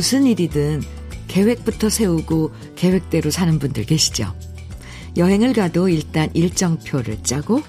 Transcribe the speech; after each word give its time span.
무슨 0.00 0.24
일이든 0.24 0.82
계획부터 1.28 1.90
세우고 1.90 2.52
계획대로 2.74 3.30
사는 3.30 3.58
분들 3.58 3.84
계시죠? 3.84 4.34
여행을 5.18 5.52
가도 5.52 5.90
일단 5.90 6.30
일정표를 6.32 7.22
짜고 7.22 7.60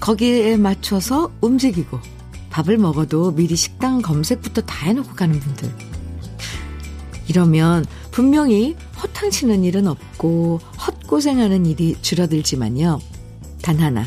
거기에 0.00 0.56
맞춰서 0.56 1.32
움직이고 1.40 2.00
밥을 2.50 2.78
먹어도 2.78 3.30
미리 3.36 3.54
식당 3.54 4.02
검색부터 4.02 4.62
다 4.62 4.86
해놓고 4.86 5.14
가는 5.14 5.38
분들. 5.38 5.72
이러면 7.28 7.84
분명히 8.10 8.74
허탕치는 9.00 9.62
일은 9.62 9.86
없고 9.86 10.58
헛고생하는 10.84 11.64
일이 11.66 11.94
줄어들지만요. 12.02 13.00
단 13.62 13.78
하나. 13.78 14.04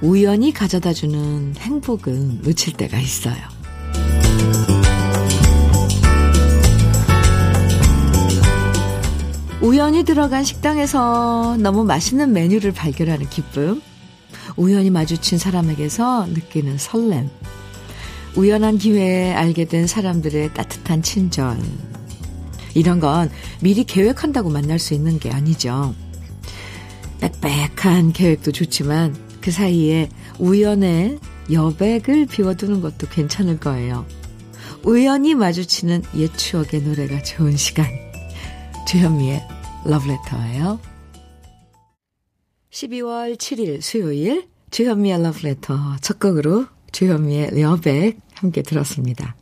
우연히 0.00 0.54
가져다 0.54 0.94
주는 0.94 1.54
행복은 1.54 2.40
놓칠 2.40 2.72
때가 2.72 2.98
있어요. 2.98 3.51
우연히 9.62 10.02
들어간 10.02 10.42
식당에서 10.42 11.56
너무 11.56 11.84
맛있는 11.84 12.32
메뉴를 12.32 12.72
발견하는 12.72 13.30
기쁨. 13.30 13.80
우연히 14.56 14.90
마주친 14.90 15.38
사람에게서 15.38 16.26
느끼는 16.26 16.78
설렘. 16.78 17.30
우연한 18.34 18.78
기회에 18.78 19.32
알게 19.32 19.66
된 19.66 19.86
사람들의 19.86 20.52
따뜻한 20.54 21.02
친절. 21.02 21.58
이런 22.74 22.98
건 22.98 23.30
미리 23.60 23.84
계획한다고 23.84 24.50
만날 24.50 24.80
수 24.80 24.94
있는 24.94 25.20
게 25.20 25.30
아니죠. 25.30 25.94
빽빽한 27.20 28.14
계획도 28.14 28.50
좋지만 28.50 29.14
그 29.40 29.52
사이에 29.52 30.08
우연의 30.40 31.20
여백을 31.52 32.26
비워두는 32.26 32.80
것도 32.80 33.06
괜찮을 33.08 33.60
거예요. 33.60 34.06
우연히 34.82 35.36
마주치는 35.36 36.02
옛 36.16 36.36
추억의 36.36 36.82
노래가 36.82 37.22
좋은 37.22 37.56
시간. 37.56 37.86
주현미의 38.88 39.51
러브레터예요. 39.84 40.78
12월 42.70 43.36
7일 43.36 43.80
수요일 43.82 44.48
주현미의 44.70 45.22
러브레터 45.22 45.96
첫 46.00 46.18
곡으로 46.18 46.66
주현미의 46.92 47.60
여백 47.60 48.18
함께 48.34 48.62
들었습니다. 48.62 49.36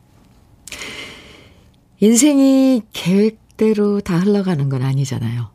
인생이 2.01 2.83
계획대로 2.93 4.01
다 4.01 4.19
흘러가는 4.19 4.69
건 4.69 4.83
아니잖아요. 4.83 5.51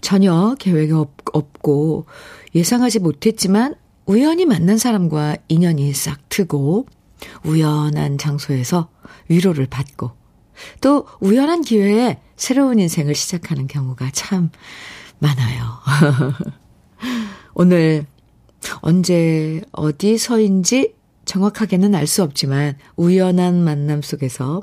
전혀 0.00 0.54
계획이 0.58 0.92
없, 0.92 1.12
없고 1.32 2.06
예상하지 2.54 2.98
못했지만 2.98 3.74
우연히 4.06 4.44
만난 4.46 4.76
사람과 4.78 5.36
인연이 5.48 5.92
싹 5.94 6.28
트고 6.28 6.86
우연한 7.44 8.18
장소에서 8.18 8.88
위로를 9.28 9.66
받고 9.66 10.21
또 10.80 11.06
우연한 11.20 11.62
기회에 11.62 12.18
새로운 12.36 12.78
인생을 12.78 13.14
시작하는 13.14 13.66
경우가 13.66 14.10
참 14.12 14.50
많아요. 15.18 15.62
오늘 17.54 18.06
언제 18.80 19.60
어디서인지 19.72 20.94
정확하게는 21.24 21.94
알 21.94 22.06
수 22.06 22.22
없지만 22.22 22.76
우연한 22.96 23.62
만남 23.62 24.02
속에서 24.02 24.62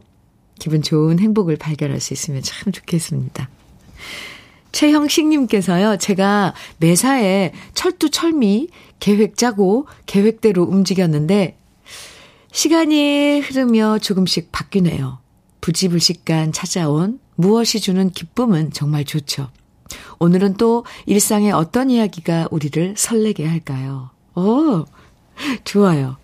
기분 0.60 0.82
좋은 0.82 1.20
행복을 1.20 1.56
발견할 1.56 2.00
수 2.00 2.14
있으면 2.14 2.42
참 2.44 2.72
좋겠습니다. 2.72 3.50
최형식님께서요, 4.72 5.98
제가 5.98 6.54
매사에 6.78 7.54
철두철미 7.74 8.68
계획 9.00 9.36
짜고 9.36 9.88
계획대로 10.06 10.64
움직였는데, 10.64 11.58
시간이 12.52 13.40
흐르며 13.40 14.00
조금씩 14.00 14.52
바뀌네요. 14.52 15.20
부지불식간 15.62 16.52
찾아온 16.52 17.20
무엇이 17.36 17.80
주는 17.80 18.10
기쁨은 18.10 18.72
정말 18.74 19.06
좋죠. 19.06 19.50
오늘은 20.20 20.56
또 20.56 20.86
일상의 21.06 21.52
어떤 21.52 21.90
이야기가 21.90 22.50
우리를 22.52 22.96
설레게 22.98 23.46
할까요? 23.48 24.10
오, 24.36 24.86
좋아요. 25.64 26.18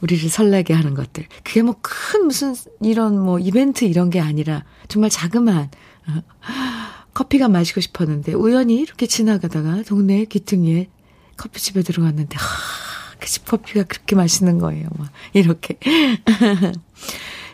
우리를 0.00 0.28
설레게 0.28 0.74
하는 0.74 0.94
것들. 0.94 1.26
그게 1.44 1.62
뭐 1.62 1.76
큰 1.80 2.26
무슨 2.26 2.54
이런 2.82 3.18
뭐 3.18 3.38
이벤트 3.38 3.84
이런 3.84 4.10
게 4.10 4.20
아니라 4.20 4.64
정말 4.88 5.10
자그마한 5.10 5.70
어, 6.08 6.22
커피가 7.14 7.48
마시고 7.48 7.80
싶었는데 7.80 8.32
우연히 8.34 8.76
이렇게 8.80 9.06
지나가다가 9.06 9.82
동네 9.82 10.24
귀퉁이에 10.24 10.88
커피집에 11.36 11.82
들어갔는데 11.82 12.36
하, 12.36 12.44
그 13.18 13.26
집 13.26 13.44
커피가 13.44 13.84
그렇게 13.84 14.16
맛있는 14.16 14.58
거예요. 14.58 14.88
막 14.98 15.10
이렇게. 15.34 15.78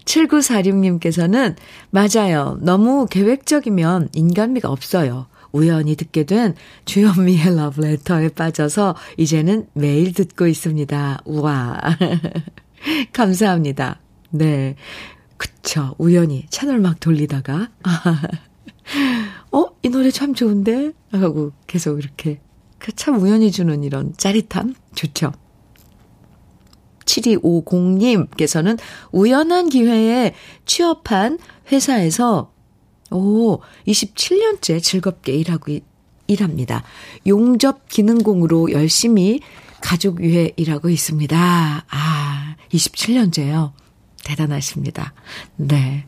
7946님께서는 0.06 1.56
맞아요. 1.91 2.59
너무 2.62 3.06
계획적이면 3.11 4.09
인간미가 4.15 4.71
없어요. 4.71 5.27
우연히 5.53 5.97
듣게 5.97 6.25
된 6.25 6.55
주현미의 6.84 7.56
러브레터에 7.56 8.31
빠져서 8.31 8.95
이제는 9.16 9.66
매일 9.75 10.12
듣고 10.12 10.47
있습니다. 10.47 11.21
우와. 11.25 11.81
감사합니다. 13.12 14.00
네. 14.31 14.77
그쵸. 15.37 15.95
우연히 15.99 16.47
채널 16.50 16.81
막 16.81 17.00
돌리다가. 17.00 17.71
어? 19.53 19.66
이 19.83 19.89
노래 19.89 20.11
참 20.11 20.34
좋은데? 20.34 20.93
하고 21.12 21.53
계속 21.66 21.99
이렇게. 21.99 22.41
그 22.78 22.93
참 22.93 23.21
우연히 23.21 23.50
주는 23.50 23.83
이런 23.83 24.12
짜릿함? 24.16 24.75
좋죠. 24.95 25.33
7250님께서는 27.06 28.78
우연한 29.12 29.69
기회에 29.69 30.34
취업한 30.67 31.39
회사에서 31.72 32.53
오, 33.11 33.61
27년째 33.87 34.83
즐겁게 34.83 35.33
일하고 35.33 35.78
일합니다. 36.27 36.83
용접 37.27 37.89
기능공으로 37.89 38.72
열심히 38.72 39.41
가족 39.81 40.21
위해 40.21 40.53
일하고 40.56 40.89
있습니다. 40.91 41.84
아, 41.89 42.56
27년째요. 42.71 43.72
대단하십니다. 44.25 45.15
네. 45.56 46.06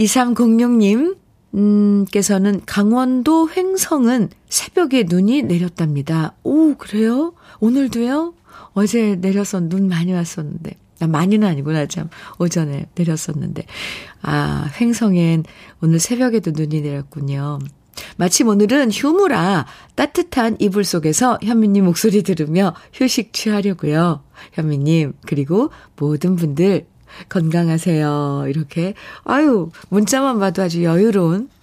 2306님, 0.00 1.16
음, 1.54 2.04
께서는 2.10 2.62
강원도 2.64 3.48
횡성은 3.50 4.30
새벽에 4.48 5.04
눈이 5.06 5.42
내렸답니다. 5.42 6.34
오, 6.42 6.74
그래요? 6.74 7.34
오늘도요? 7.60 8.34
어제 8.74 9.16
내려서 9.16 9.60
눈 9.60 9.88
많이 9.88 10.12
왔었는데. 10.12 10.76
아, 11.00 11.06
많이는 11.06 11.46
아니구나, 11.46 11.86
참. 11.86 12.08
오전에 12.38 12.86
내렸었는데. 12.94 13.64
아, 14.22 14.70
횡성엔 14.80 15.44
오늘 15.80 15.98
새벽에도 15.98 16.52
눈이 16.52 16.82
내렸군요. 16.82 17.58
마침 18.16 18.48
오늘은 18.48 18.90
휴무라 18.90 19.66
따뜻한 19.94 20.56
이불 20.58 20.84
속에서 20.84 21.38
현미님 21.42 21.84
목소리 21.84 22.22
들으며 22.22 22.74
휴식 22.92 23.32
취하려고요. 23.32 24.22
현미님, 24.52 25.14
그리고 25.26 25.70
모든 25.96 26.36
분들 26.36 26.86
건강하세요. 27.28 28.46
이렇게. 28.48 28.94
아유, 29.24 29.70
문자만 29.88 30.40
봐도 30.40 30.62
아주 30.62 30.82
여유로운 30.82 31.48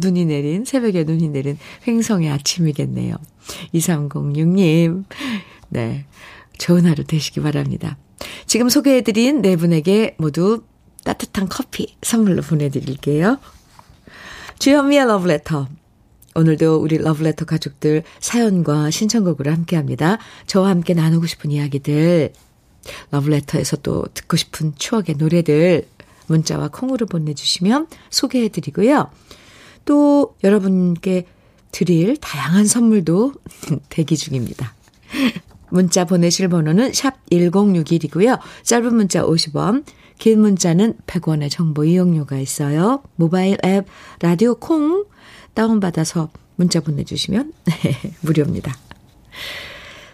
눈이 0.00 0.24
내린, 0.26 0.64
새벽에 0.64 1.04
눈이 1.04 1.28
내린 1.28 1.58
횡성의 1.86 2.30
아침이겠네요. 2.30 3.16
2306님. 3.74 5.04
네. 5.68 6.06
좋은 6.58 6.86
하루 6.86 7.04
되시기 7.04 7.40
바랍니다. 7.40 7.96
지금 8.46 8.68
소개해드린 8.68 9.42
네 9.42 9.56
분에게 9.56 10.16
모두 10.18 10.62
따뜻한 11.04 11.48
커피 11.48 11.96
선물로 12.02 12.42
보내드릴게요. 12.42 13.38
주현미의 14.58 15.06
러브레터. 15.06 15.68
오늘도 16.34 16.76
우리 16.76 16.98
러브레터 16.98 17.44
가족들 17.46 18.02
사연과 18.20 18.90
신청곡으로 18.90 19.50
함께 19.50 19.76
합니다. 19.76 20.18
저와 20.46 20.68
함께 20.68 20.92
나누고 20.92 21.26
싶은 21.26 21.50
이야기들, 21.50 22.32
러브레터에서 23.10 23.76
또 23.78 24.04
듣고 24.12 24.36
싶은 24.36 24.74
추억의 24.76 25.16
노래들, 25.16 25.86
문자와 26.26 26.68
콩으로 26.68 27.06
보내주시면 27.06 27.86
소개해드리고요. 28.10 29.10
또 29.84 30.36
여러분께 30.44 31.26
드릴 31.72 32.16
다양한 32.16 32.66
선물도 32.66 33.34
대기 33.88 34.16
중입니다. 34.16 34.74
문자 35.76 36.06
보내실 36.06 36.48
번호는 36.48 36.94
샵 36.94 37.14
1061이고요. 37.30 38.40
짧은 38.62 38.94
문자 38.94 39.22
50원, 39.22 39.84
긴 40.18 40.40
문자는 40.40 40.94
100원의 41.06 41.50
정보 41.50 41.84
이용료가 41.84 42.38
있어요. 42.38 43.02
모바일 43.16 43.58
앱 43.62 43.84
라디오 44.20 44.54
콩 44.54 45.04
다운받아서 45.52 46.30
문자 46.56 46.80
보내주시면 46.80 47.52
네, 47.66 47.94
무료입니다. 48.22 48.74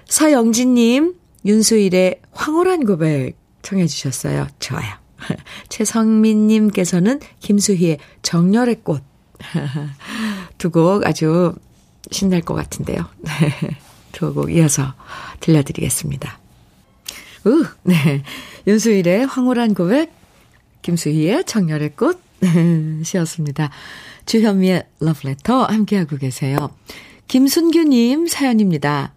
서영진님, 0.07 1.15
윤수일의 1.45 2.21
황홀한 2.33 2.85
고백 2.85 3.35
청해 3.63 3.87
주셨어요. 3.87 4.49
좋아요. 4.59 4.95
최성민님께서는 5.69 7.21
김수희의 7.39 7.99
정열의 8.23 8.81
꽃 8.83 9.05
두 10.59 10.71
곡 10.71 11.07
아주 11.07 11.55
신날 12.11 12.41
것 12.41 12.55
같은데요. 12.55 13.07
두 14.13 14.33
곡 14.35 14.53
이어서 14.53 14.95
들려드리겠습니다. 15.41 16.39
우, 17.45 17.65
네. 17.83 18.23
윤수일의 18.67 19.27
황홀한 19.27 19.75
고백, 19.75 20.13
김수희의 20.83 21.45
청렬의 21.45 21.97
꽃 21.97 22.21
시였습니다. 23.05 23.71
주현미의 24.27 24.85
러브레터 25.01 25.65
함께하고 25.65 26.17
계세요. 26.17 26.71
김순규님 27.29 28.27
사연입니다. 28.29 29.15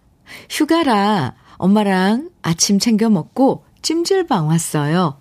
휴가라 0.50 1.34
엄마랑 1.58 2.30
아침 2.42 2.78
챙겨 2.78 3.08
먹고 3.08 3.64
찜질방 3.82 4.48
왔어요. 4.48 5.18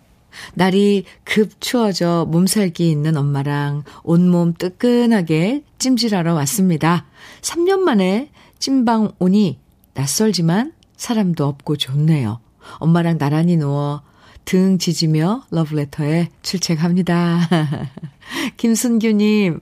날이 0.54 1.06
급 1.24 1.62
추워져 1.62 2.26
몸살기 2.30 2.90
있는 2.90 3.16
엄마랑 3.16 3.84
온몸 4.04 4.54
뜨끈하게 4.54 5.64
찜질하러 5.78 6.34
왔습니다. 6.34 7.06
3년 7.42 7.80
만에 7.80 8.32
찜방 8.60 9.14
오니 9.20 9.60
낯설지만 9.96 10.74
사람도 10.98 11.46
없고 11.46 11.78
좋네요. 11.78 12.40
엄마랑 12.78 13.18
나란히 13.18 13.58
누워 13.58 14.02
등 14.44 14.78
지지며 14.78 15.44
러브레터에 15.50 16.30
출첵합니다. 16.44 17.50
김순규님, 18.58 19.60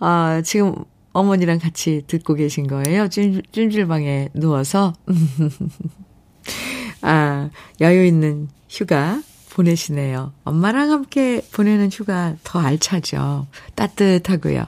아, 0.00 0.42
지금 0.44 0.74
어머니랑 1.12 1.58
같이 1.58 2.02
듣고 2.06 2.34
계신 2.34 2.66
거예요? 2.66 3.08
찜, 3.08 3.42
찜질방에 3.52 4.30
누워서. 4.34 4.92
아, 7.02 7.50
여유 7.80 8.04
있는 8.04 8.48
휴가 8.68 9.22
보내시네요. 9.50 10.32
엄마랑 10.44 10.90
함께 10.90 11.42
보내는 11.52 11.90
휴가 11.92 12.34
더 12.42 12.58
알차죠. 12.58 13.46
따뜻하고요. 13.74 14.64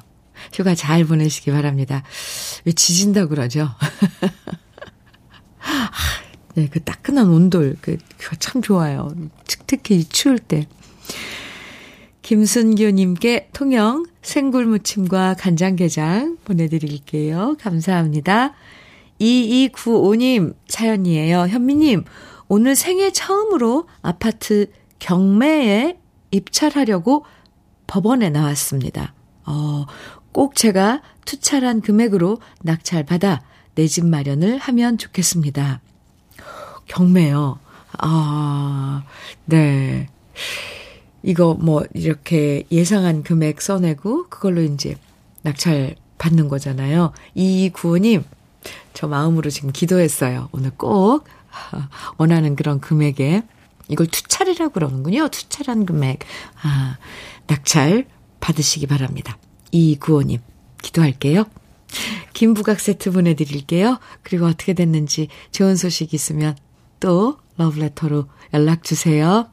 휴가 0.52 0.74
잘 0.74 1.04
보내시기 1.04 1.50
바랍니다. 1.50 2.02
왜 2.64 2.72
지진다 2.72 3.26
그러죠? 3.26 3.68
네, 6.54 6.68
그 6.70 6.82
따끈한 6.82 7.28
온돌, 7.28 7.76
그, 7.80 7.96
참 8.38 8.62
좋아요. 8.62 9.12
특히 9.66 10.04
추울 10.04 10.38
때. 10.38 10.66
김순규님께 12.22 13.50
통영 13.52 14.06
생굴무침과 14.22 15.34
간장게장 15.34 16.38
보내드릴게요. 16.44 17.56
감사합니다. 17.60 18.54
2295님 19.20 20.54
사연이에요. 20.66 21.46
현미님, 21.48 22.04
오늘 22.48 22.76
생애 22.76 23.10
처음으로 23.10 23.88
아파트 24.00 24.70
경매에 25.00 25.98
입찰하려고 26.30 27.24
법원에 27.86 28.30
나왔습니다. 28.30 29.12
어, 29.44 29.84
꼭 30.32 30.54
제가 30.54 31.02
투찰한 31.26 31.80
금액으로 31.80 32.38
낙찰받아 32.62 33.42
내 33.74 33.86
집 33.86 34.06
마련을 34.06 34.58
하면 34.58 34.98
좋겠습니다. 34.98 35.80
경매요. 36.86 37.58
아, 37.98 39.04
네. 39.46 40.08
이거 41.22 41.54
뭐 41.54 41.82
이렇게 41.94 42.64
예상한 42.70 43.22
금액 43.22 43.62
써내고 43.62 44.28
그걸로 44.28 44.62
이제 44.62 44.96
낙찰 45.42 45.96
받는 46.18 46.48
거잖아요. 46.48 47.12
이 47.34 47.70
구호님, 47.72 48.24
저 48.92 49.08
마음으로 49.08 49.50
지금 49.50 49.72
기도했어요. 49.72 50.48
오늘 50.52 50.70
꼭 50.70 51.24
원하는 52.18 52.56
그런 52.56 52.80
금액에 52.80 53.42
이걸 53.88 54.06
투찰이라고 54.06 54.72
그러는군요. 54.72 55.28
투찰한 55.28 55.86
금액. 55.86 56.20
아, 56.62 56.96
낙찰 57.46 58.06
받으시기 58.40 58.86
바랍니다. 58.86 59.38
이 59.72 59.96
구호님, 59.96 60.40
기도할게요. 60.82 61.44
김부각 62.32 62.80
세트 62.80 63.10
보내드릴게요. 63.12 63.98
그리고 64.22 64.46
어떻게 64.46 64.72
됐는지 64.74 65.28
좋은 65.52 65.76
소식 65.76 66.14
있으면 66.14 66.56
또 67.00 67.38
러브레터로 67.56 68.26
연락주세요. 68.52 69.48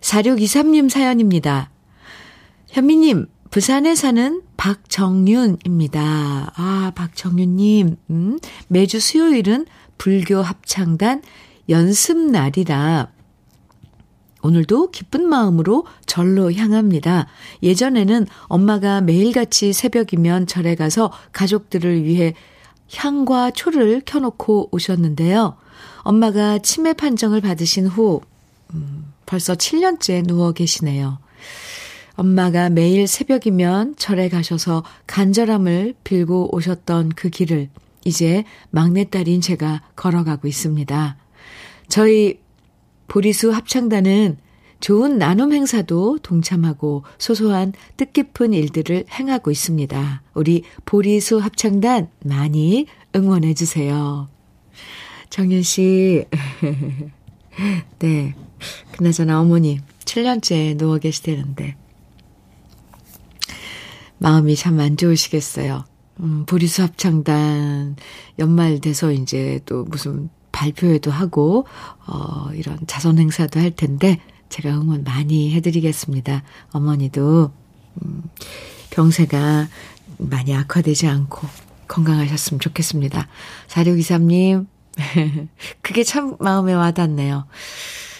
4623님 0.00 0.88
사연입니다. 0.88 1.70
현미님, 2.68 3.26
부산에 3.50 3.94
사는 3.94 4.42
박정윤입니다. 4.56 6.52
아, 6.54 6.92
박정윤님, 6.94 7.96
음, 8.10 8.38
매주 8.68 9.00
수요일은 9.00 9.66
불교 9.98 10.40
합창단 10.40 11.22
연습날이라 11.68 13.10
오늘도 14.42 14.90
기쁜 14.90 15.28
마음으로 15.28 15.86
절로 16.06 16.52
향합니다. 16.52 17.26
예전에는 17.62 18.26
엄마가 18.44 19.00
매일같이 19.00 19.72
새벽이면 19.72 20.46
절에 20.46 20.74
가서 20.74 21.12
가족들을 21.32 22.04
위해 22.04 22.34
향과 22.94 23.52
초를 23.52 24.02
켜놓고 24.04 24.70
오셨는데요. 24.72 25.56
엄마가 25.98 26.58
치매 26.58 26.92
판정을 26.92 27.40
받으신 27.40 27.86
후, 27.86 28.20
음, 28.74 29.12
벌써 29.26 29.54
7년째 29.54 30.26
누워 30.26 30.52
계시네요. 30.52 31.18
엄마가 32.14 32.68
매일 32.68 33.06
새벽이면 33.06 33.96
절에 33.96 34.28
가셔서 34.28 34.84
간절함을 35.06 35.94
빌고 36.04 36.54
오셨던 36.54 37.10
그 37.10 37.30
길을 37.30 37.70
이제 38.04 38.44
막내딸인 38.70 39.40
제가 39.40 39.82
걸어가고 39.96 40.48
있습니다. 40.48 41.16
저희 41.88 42.38
보리수 43.10 43.50
합창단은 43.50 44.38
좋은 44.78 45.18
나눔 45.18 45.52
행사도 45.52 46.20
동참하고 46.22 47.02
소소한 47.18 47.72
뜻깊은 47.96 48.52
일들을 48.52 49.06
행하고 49.10 49.50
있습니다. 49.50 50.22
우리 50.34 50.62
보리수 50.84 51.38
합창단 51.38 52.08
많이 52.24 52.86
응원해 53.16 53.54
주세요. 53.54 54.28
정윤 55.28 55.62
씨. 55.64 56.24
네. 57.98 58.34
그나저나 58.92 59.40
어머니 59.40 59.80
7년째 60.04 60.78
누워 60.78 60.98
계시대는데 60.98 61.74
마음이 64.18 64.54
참 64.54 64.78
안 64.78 64.96
좋으시겠어요. 64.96 65.84
음, 66.20 66.44
보리수 66.46 66.82
합창단 66.82 67.96
연말 68.38 68.78
돼서 68.80 69.10
이제 69.10 69.58
또 69.66 69.82
무슨 69.82 70.30
발표회도 70.52 71.10
하고 71.10 71.66
어 72.06 72.50
이런 72.54 72.78
자선 72.86 73.18
행사도 73.18 73.60
할 73.60 73.70
텐데 73.70 74.20
제가 74.48 74.70
응원 74.70 75.04
많이 75.04 75.52
해드리겠습니다. 75.54 76.42
어머니도 76.72 77.52
음, 78.02 78.22
병세가 78.90 79.68
많이 80.18 80.54
악화되지 80.54 81.06
않고 81.06 81.48
건강하셨으면 81.88 82.60
좋겠습니다. 82.60 83.26
4623님 83.68 84.66
그게 85.82 86.04
참 86.04 86.36
마음에 86.40 86.74
와닿네요. 86.74 87.46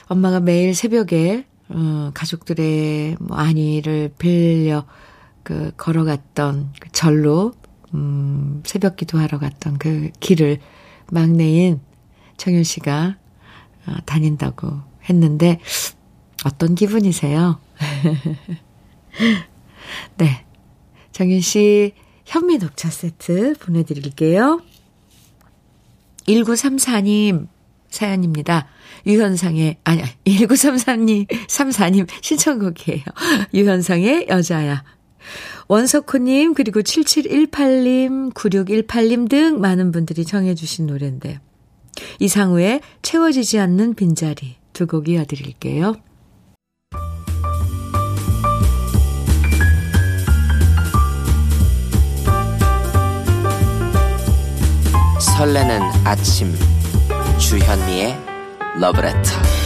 엄마가 0.08 0.40
매일 0.40 0.74
새벽에 0.74 1.46
어, 1.68 2.10
가족들의 2.14 3.16
뭐 3.20 3.36
안위를 3.36 4.12
빌려 4.18 4.84
그 5.42 5.72
걸어갔던 5.76 6.72
그 6.80 6.88
절로 6.90 7.52
음, 7.94 8.62
새벽 8.64 8.96
기도하러 8.96 9.38
갔던 9.38 9.78
그 9.78 10.10
길을 10.20 10.58
막내인 11.10 11.80
청윤 12.40 12.64
씨가 12.64 13.18
어, 13.86 13.96
다닌다고 14.06 14.80
했는데 15.10 15.60
어떤 16.46 16.74
기분이세요? 16.74 17.60
네. 20.16 20.46
정윤 21.12 21.42
씨 21.42 21.92
현미 22.24 22.56
녹차 22.56 22.88
세트 22.88 23.56
보내드릴게요. 23.60 24.62
1934님 26.26 27.48
사연입니다. 27.90 28.68
유현상의, 29.06 29.76
아니, 29.84 30.02
1933님, 30.24 31.28
34님 31.28 32.08
신청곡이에요. 32.22 33.04
유현상의 33.52 34.28
여자야. 34.30 34.82
원석호님, 35.68 36.54
그리고 36.54 36.80
7718님, 36.80 38.32
9618님 38.32 39.28
등 39.28 39.60
많은 39.60 39.92
분들이 39.92 40.24
정해주신 40.24 40.86
노래인데, 40.86 41.40
이상우의 42.20 42.80
채워지지 43.02 43.58
않는 43.58 43.94
빈자리 43.94 44.56
두 44.72 44.86
곡 44.86 45.08
이어드릴게요. 45.08 45.96
설레는 55.18 55.80
아침 56.04 56.54
주현미의 57.38 58.16
러브레터 58.80 59.59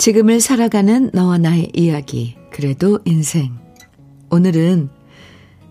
지금을 0.00 0.40
살아가는 0.40 1.10
너와 1.12 1.36
나의 1.36 1.72
이야기 1.74 2.34
그래도 2.50 3.00
인생 3.04 3.58
오늘은 4.30 4.88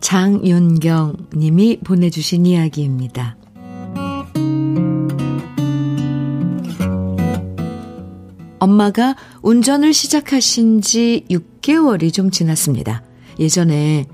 장윤경 0.01 1.29
님이 1.33 1.79
보내주신 1.79 2.45
이야기입니다. 2.45 3.37
엄마가 8.59 9.15
운전을 9.41 9.93
시작하신 9.93 10.81
지 10.81 11.25
6개월이 11.31 12.13
좀 12.13 12.29
지났습니다. 12.29 13.01
예전에 13.39 14.05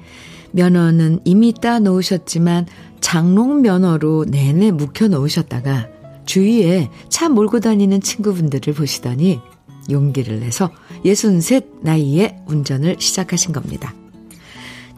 면허는 0.51 1.19
이미 1.25 1.53
따 1.53 1.79
놓으셨지만 1.79 2.67
장롱 3.01 3.63
면허로 3.63 4.27
내내 4.29 4.71
묵혀 4.71 5.09
놓으셨다가 5.09 5.89
주위에 6.25 6.89
차 7.09 7.27
몰고 7.27 7.59
다니는 7.59 7.99
친구분들을 7.99 8.73
보시더니 8.73 9.41
용기를 9.89 10.39
내서 10.39 10.71
63 11.03 11.61
나이에 11.81 12.37
운전을 12.47 12.97
시작하신 12.99 13.51
겁니다. 13.53 13.93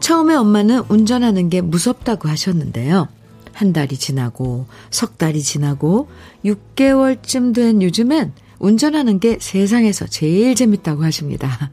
처음에 0.00 0.34
엄마는 0.34 0.84
운전하는 0.88 1.48
게 1.48 1.60
무섭다고 1.60 2.28
하셨는데요. 2.28 3.08
한 3.52 3.72
달이 3.72 3.96
지나고 3.96 4.66
석 4.90 5.18
달이 5.18 5.42
지나고 5.42 6.08
6개월쯤 6.44 7.54
된 7.54 7.82
요즘엔 7.82 8.32
운전하는 8.60 9.18
게 9.20 9.38
세상에서 9.40 10.06
제일 10.06 10.54
재밌다고 10.54 11.02
하십니다. 11.04 11.70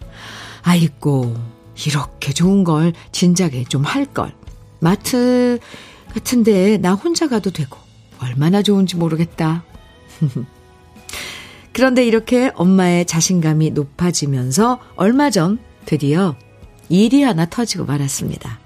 아이고, 0.63 1.35
이렇게 1.87 2.33
좋은 2.33 2.63
걸 2.63 2.93
진작에 3.11 3.65
좀 3.69 3.83
할 3.83 4.05
걸. 4.05 4.33
마트 4.79 5.59
같은데 6.13 6.77
나 6.77 6.93
혼자 6.93 7.27
가도 7.27 7.51
되고 7.51 7.77
얼마나 8.19 8.61
좋은지 8.61 8.95
모르겠다. 8.95 9.63
그런데 11.75 12.05
이렇게 12.05 12.53
엄마의 12.55 13.05
자신감이 13.05 13.71
높아지면서 13.71 14.79
얼마 14.95 15.29
전 15.29 15.59
드디어 15.83 16.37
일이 16.87 17.21
하나 17.21 17.45
터지고 17.45 17.83
말았습니다. 17.83 18.61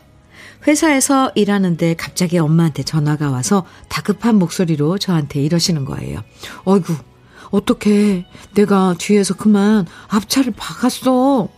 회사에서 0.67 1.31
일하는데 1.33 1.95
갑자기 1.95 2.37
엄마한테 2.37 2.83
전화가 2.83 3.31
와서 3.31 3.65
다급한 3.87 4.35
목소리로 4.35 4.99
저한테 4.99 5.41
이러시는 5.41 5.85
거예요. 5.85 6.21
어이구, 6.65 6.95
어떡해. 7.49 8.27
내가 8.53 8.93
뒤에서 8.99 9.33
그만 9.33 9.87
앞차를 10.09 10.53
박았어. 10.55 11.49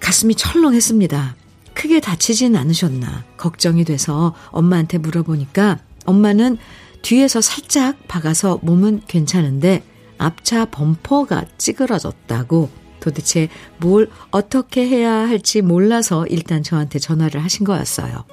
가슴이 0.00 0.34
철렁했습니다. 0.34 1.36
크게 1.74 2.00
다치진 2.00 2.56
않으셨나 2.56 3.24
걱정이 3.36 3.84
돼서 3.84 4.34
엄마한테 4.46 4.96
물어보니까 4.96 5.80
엄마는 6.06 6.56
뒤에서 7.02 7.40
살짝 7.40 8.08
박아서 8.08 8.58
몸은 8.62 9.02
괜찮은데 9.06 9.82
앞차 10.18 10.66
범퍼가 10.66 11.44
찌그러졌다고 11.58 12.70
도대체 13.00 13.48
뭘 13.78 14.10
어떻게 14.30 14.88
해야 14.88 15.12
할지 15.12 15.62
몰라서 15.62 16.26
일단 16.26 16.62
저한테 16.62 16.98
전화를 16.98 17.42
하신 17.44 17.64
거였어요. 17.64 18.24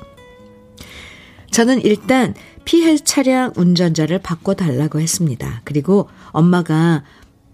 저는 1.52 1.82
일단 1.82 2.34
피해 2.66 2.98
차량 2.98 3.54
운전자를 3.56 4.20
바꿔달라고 4.20 5.00
했습니다. 5.00 5.62
그리고 5.64 6.10
엄마가 6.32 7.04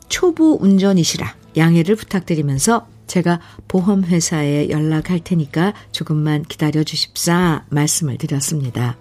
초보 0.07 0.57
운전이시라 0.61 1.35
양해를 1.57 1.95
부탁드리면서 1.97 2.87
제가 3.07 3.41
보험회사에 3.67 4.69
연락할 4.69 5.19
테니까 5.21 5.73
조금만 5.91 6.43
기다려 6.43 6.83
주십사 6.83 7.65
말씀을 7.69 8.17
드렸습니다. 8.17 8.97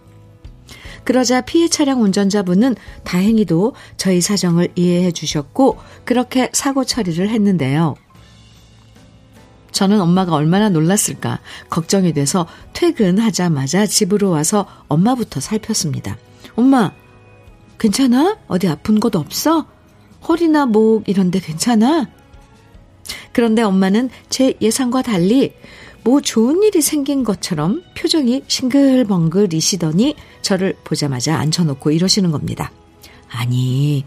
그러자 1.09 1.41
피해 1.41 1.69
차량 1.69 2.03
운전자분은 2.03 2.77
다행히도 3.03 3.73
저희 3.97 4.21
사정을 4.21 4.69
이해해 4.75 5.11
주셨고 5.11 5.79
그렇게 6.05 6.51
사고 6.53 6.85
처리를 6.85 7.31
했는데요. 7.31 7.95
저는 9.73 10.03
엄마가 10.03 10.35
얼마나 10.35 10.69
놀랐을까 10.69 11.41
걱정이 11.71 12.13
돼서 12.13 12.47
퇴근하자마자 12.75 13.87
집으로 13.87 14.29
와서 14.29 14.67
엄마부터 14.89 15.41
살폈습니다. 15.41 16.19
엄마, 16.57 16.93
괜찮아? 17.79 18.37
어디 18.47 18.69
아픈 18.69 19.01
곳 19.01 19.17
없어? 19.17 19.65
허리나 20.29 20.67
목 20.67 21.09
이런 21.09 21.31
데 21.31 21.41
괜찮아? 21.41 22.07
그런데 23.33 23.63
엄마는 23.63 24.11
제 24.29 24.53
예상과 24.61 25.01
달리 25.01 25.55
뭐 26.09 26.23
좋은 26.23 26.63
일이 26.63 26.81
생긴 26.81 27.23
것처럼 27.23 27.83
표정이 27.95 28.45
싱글벙글이시더니 28.49 30.15
저를 30.41 30.75
보자마자 30.83 31.39
앉혀놓고 31.39 31.91
이러시는 31.91 32.31
겁니다. 32.31 32.73
아니, 33.29 34.07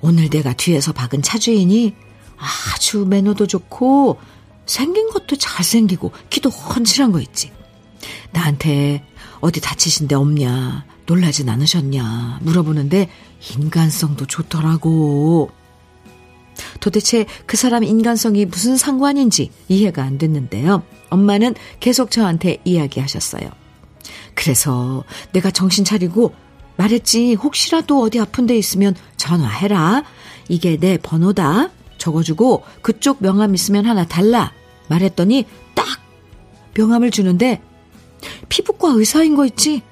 오늘 0.00 0.30
내가 0.30 0.52
뒤에서 0.52 0.92
박은 0.92 1.22
차주인이 1.22 1.96
아주 2.36 3.06
매너도 3.06 3.48
좋고 3.48 4.20
생긴 4.66 5.10
것도 5.10 5.34
잘생기고 5.34 6.12
키도 6.30 6.48
헌칠한 6.48 7.10
거 7.10 7.20
있지. 7.20 7.50
나한테 8.30 9.04
어디 9.40 9.60
다치신 9.60 10.06
데 10.06 10.14
없냐, 10.14 10.84
놀라진 11.06 11.48
않으셨냐 11.48 12.38
물어보는데 12.42 13.10
인간성도 13.58 14.26
좋더라고. 14.26 15.50
도대체 16.80 17.26
그 17.46 17.56
사람 17.56 17.84
인간성이 17.84 18.46
무슨 18.46 18.76
상관인지 18.76 19.50
이해가 19.68 20.02
안 20.02 20.18
됐는데요. 20.18 20.82
엄마는 21.10 21.54
계속 21.80 22.10
저한테 22.10 22.58
이야기하셨어요. 22.64 23.48
그래서 24.34 25.04
내가 25.32 25.50
정신 25.50 25.84
차리고 25.84 26.34
말했지 26.76 27.34
혹시라도 27.34 28.00
어디 28.00 28.18
아픈 28.18 28.46
데 28.46 28.56
있으면 28.56 28.94
전화해라. 29.16 30.04
이게 30.48 30.76
내 30.76 30.98
번호다. 30.98 31.70
적어주고 31.98 32.64
그쪽 32.82 33.18
명함 33.20 33.54
있으면 33.54 33.86
하나 33.86 34.04
달라. 34.04 34.52
말했더니 34.88 35.46
딱 35.74 35.86
명함을 36.74 37.10
주는데 37.10 37.62
피부과 38.48 38.88
의사인 38.90 39.36
거 39.36 39.46
있지? 39.46 39.82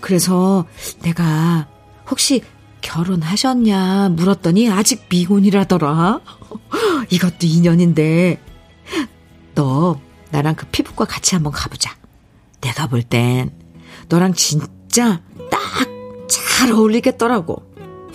그래서 0.00 0.64
내가 1.02 1.68
혹시 2.10 2.42
결혼하셨냐 2.80 4.10
물었더니 4.10 4.70
아직 4.70 5.06
미혼이라더라. 5.08 6.20
이것도 7.10 7.46
인연인데 7.46 8.40
너 9.54 10.00
나랑 10.30 10.54
그 10.54 10.66
피부과 10.66 11.04
같이 11.04 11.34
한번 11.34 11.52
가보자. 11.52 11.96
내가 12.60 12.86
볼 12.86 13.02
땐 13.02 13.50
너랑 14.08 14.34
진짜 14.34 15.20
딱 15.50 15.90
잘 16.60 16.72
어울리겠더라고. 16.72 17.62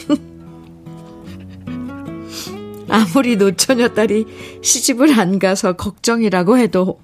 아무리 2.88 3.38
노처녀 3.38 3.88
딸이 3.90 4.28
시집을 4.62 5.20
안 5.20 5.40
가서 5.40 5.74
걱정이라고 5.74 6.60
해도 6.60 7.00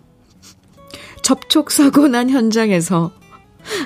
접촉사고 1.24 2.10
난 2.10 2.30
현장에서 2.30 3.12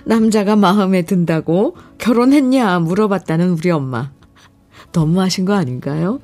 남자가 0.05 0.55
마음에 0.55 1.03
든다고 1.03 1.75
결혼했냐 1.97 2.79
물어봤다는 2.79 3.51
우리 3.51 3.71
엄마. 3.71 4.11
너무하신 4.91 5.45
거 5.45 5.53
아닌가요? 5.53 6.19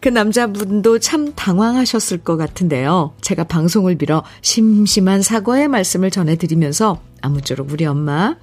그 0.00 0.08
남자분도 0.08 0.98
참 0.98 1.32
당황하셨을 1.34 2.18
것 2.18 2.36
같은데요. 2.36 3.14
제가 3.22 3.44
방송을 3.44 3.96
빌어 3.96 4.22
심심한 4.42 5.22
사과의 5.22 5.68
말씀을 5.68 6.10
전해드리면서 6.10 7.00
아무쪼록 7.22 7.72
우리 7.72 7.86
엄마, 7.86 8.36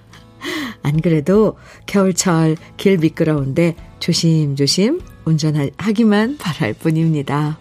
안 0.81 0.99
그래도 0.99 1.57
겨울철 1.85 2.57
길 2.75 2.97
미끄러운데 2.97 3.75
조심조심 3.99 4.99
운전하기만 5.25 6.37
바랄 6.37 6.73
뿐입니다. 6.73 7.57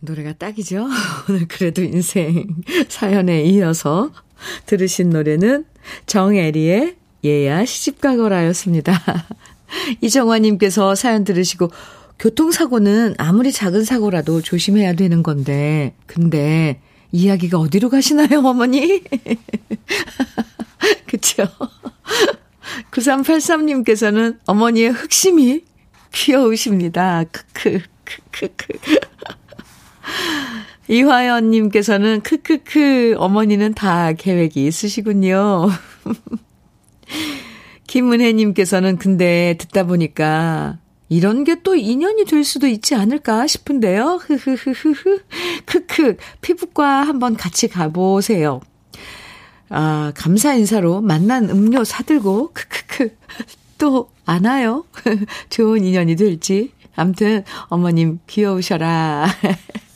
노래가 0.00 0.32
딱이죠? 0.32 0.88
오늘 1.28 1.46
그래도 1.46 1.82
인생 1.82 2.46
사연에 2.88 3.42
이어서 3.44 4.10
들으신 4.66 5.10
노래는 5.10 5.66
정애리의 6.06 6.96
얘야 7.24 7.64
시집가거라였습니다. 7.64 8.98
이정화님께서 10.00 10.94
사연 10.94 11.24
들으시고 11.24 11.70
교통사고는 12.18 13.14
아무리 13.18 13.52
작은 13.52 13.84
사고라도 13.84 14.42
조심해야 14.42 14.94
되는 14.94 15.22
건데, 15.22 15.94
근데 16.06 16.80
이야기가 17.12 17.58
어디로 17.58 17.88
가시나요, 17.88 18.40
어머니? 18.44 19.02
그쵸? 21.06 21.46
9383님께서는 22.90 24.38
어머니의 24.46 24.90
흑심이 24.90 25.64
귀여우십니다. 26.12 27.24
크크, 27.24 27.80
크크크. 28.04 28.78
이화연님께서는 30.90 32.20
크크크, 32.22 33.14
어머니는 33.16 33.74
다 33.74 34.12
계획이 34.12 34.66
있으시군요. 34.66 35.68
김은혜님께서는 37.86 38.98
근데 38.98 39.56
듣다 39.58 39.84
보니까 39.84 40.78
이런 41.08 41.44
게 41.44 41.56
또 41.62 41.76
인연이 41.76 42.24
될 42.24 42.42
수도 42.42 42.66
있지 42.66 42.94
않을까 42.96 43.46
싶은데요. 43.46 44.20
흐흐흐흐흐. 44.22 45.20
크크. 45.66 46.16
피부과 46.40 47.02
한번 47.02 47.36
같이 47.36 47.68
가보세요. 47.68 48.60
아, 49.68 50.12
감사 50.16 50.54
인사로 50.54 51.00
만난 51.00 51.48
음료 51.50 51.84
사들고, 51.84 52.50
크크크. 52.52 53.16
또, 53.78 54.10
안아요. 54.26 54.84
좋은 55.50 55.84
인연이 55.84 56.16
될지. 56.16 56.72
암튼, 56.96 57.44
어머님 57.68 58.18
귀여우셔라. 58.26 59.26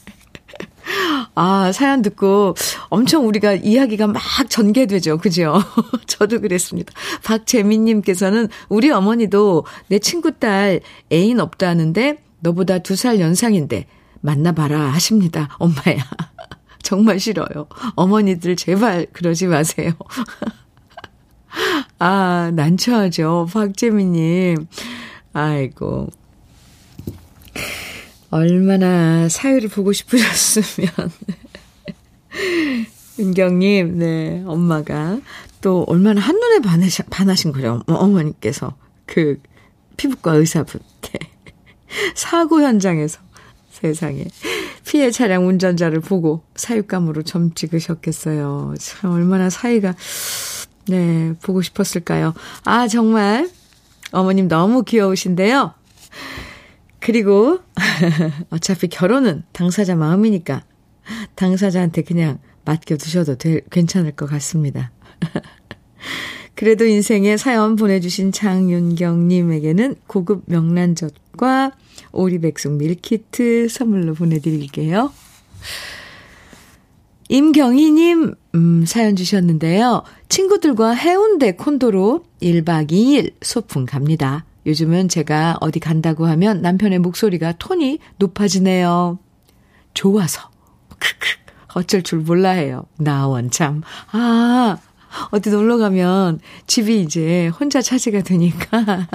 아, 1.34 1.72
사연 1.72 2.02
듣고 2.02 2.54
엄청 2.88 3.26
우리가 3.26 3.54
이야기가 3.54 4.06
막 4.06 4.22
전개되죠. 4.48 5.18
그죠? 5.18 5.62
저도 6.06 6.40
그랬습니다. 6.40 6.92
박재민님께서는 7.24 8.48
우리 8.68 8.90
어머니도 8.90 9.66
내 9.88 9.98
친구 9.98 10.32
딸 10.38 10.80
애인 11.12 11.40
없다는데 11.40 12.22
너보다 12.40 12.78
두 12.78 12.94
살 12.96 13.20
연상인데 13.20 13.86
만나봐라 14.20 14.80
하십니다. 14.92 15.48
엄마야. 15.58 15.96
정말 16.82 17.18
싫어요. 17.18 17.66
어머니들 17.94 18.56
제발 18.56 19.06
그러지 19.12 19.46
마세요. 19.46 19.92
아, 21.98 22.50
난처하죠. 22.54 23.48
박재민님. 23.52 24.66
아이고. 25.32 26.08
얼마나 28.34 29.28
사유를 29.28 29.68
보고 29.68 29.92
싶으셨으면. 29.92 30.90
윤경님, 33.16 33.98
네, 33.98 34.42
엄마가 34.44 35.20
또 35.60 35.84
얼마나 35.86 36.20
한눈에 36.20 36.58
반하신, 36.58 37.04
반하신 37.10 37.52
거죠. 37.52 37.84
어머니께서. 37.86 38.74
그 39.06 39.40
피부과 39.96 40.34
의사분께. 40.34 41.18
사고 42.16 42.60
현장에서 42.60 43.20
세상에. 43.70 44.24
피해 44.84 45.12
차량 45.12 45.46
운전자를 45.46 46.00
보고 46.00 46.42
사육감으로 46.56 47.22
점 47.22 47.54
찍으셨겠어요. 47.54 48.74
참, 48.80 49.12
얼마나 49.12 49.48
사이가, 49.48 49.94
네, 50.88 51.34
보고 51.40 51.62
싶었을까요? 51.62 52.34
아, 52.64 52.88
정말. 52.88 53.48
어머님 54.10 54.48
너무 54.48 54.82
귀여우신데요. 54.82 55.74
그리고 57.04 57.58
어차피 58.50 58.88
결혼은 58.88 59.42
당사자 59.52 59.94
마음이니까 59.94 60.64
당사자한테 61.34 62.02
그냥 62.02 62.38
맡겨두셔도 62.64 63.36
될, 63.36 63.62
괜찮을 63.70 64.12
것 64.12 64.26
같습니다. 64.26 64.92
그래도 66.54 66.84
인생에 66.86 67.36
사연 67.36 67.76
보내주신 67.76 68.32
장윤경님에게는 68.32 69.96
고급 70.06 70.44
명란젓과 70.46 71.72
오리백숙 72.12 72.74
밀키트 72.74 73.68
선물로 73.68 74.14
보내드릴게요. 74.14 75.12
임경희님, 77.28 78.34
음, 78.54 78.84
사연 78.86 79.16
주셨는데요. 79.16 80.04
친구들과 80.28 80.92
해운대 80.92 81.52
콘도로 81.52 82.24
1박 82.40 82.90
2일 82.90 83.32
소풍 83.42 83.86
갑니다. 83.86 84.44
요즘은 84.66 85.08
제가 85.08 85.58
어디 85.60 85.78
간다고 85.80 86.26
하면 86.26 86.62
남편의 86.62 86.98
목소리가 87.00 87.52
톤이 87.58 87.98
높아지네요. 88.18 89.18
좋아서. 89.92 90.50
크크. 90.98 91.28
어쩔 91.74 92.02
줄 92.02 92.20
몰라 92.20 92.50
해요. 92.50 92.84
나 92.98 93.26
원 93.28 93.50
참. 93.50 93.82
아, 94.12 94.78
어디 95.30 95.50
놀러 95.50 95.76
가면 95.78 96.40
집이 96.66 97.00
이제 97.02 97.48
혼자 97.48 97.82
차지가 97.82 98.22
되니까. 98.22 99.06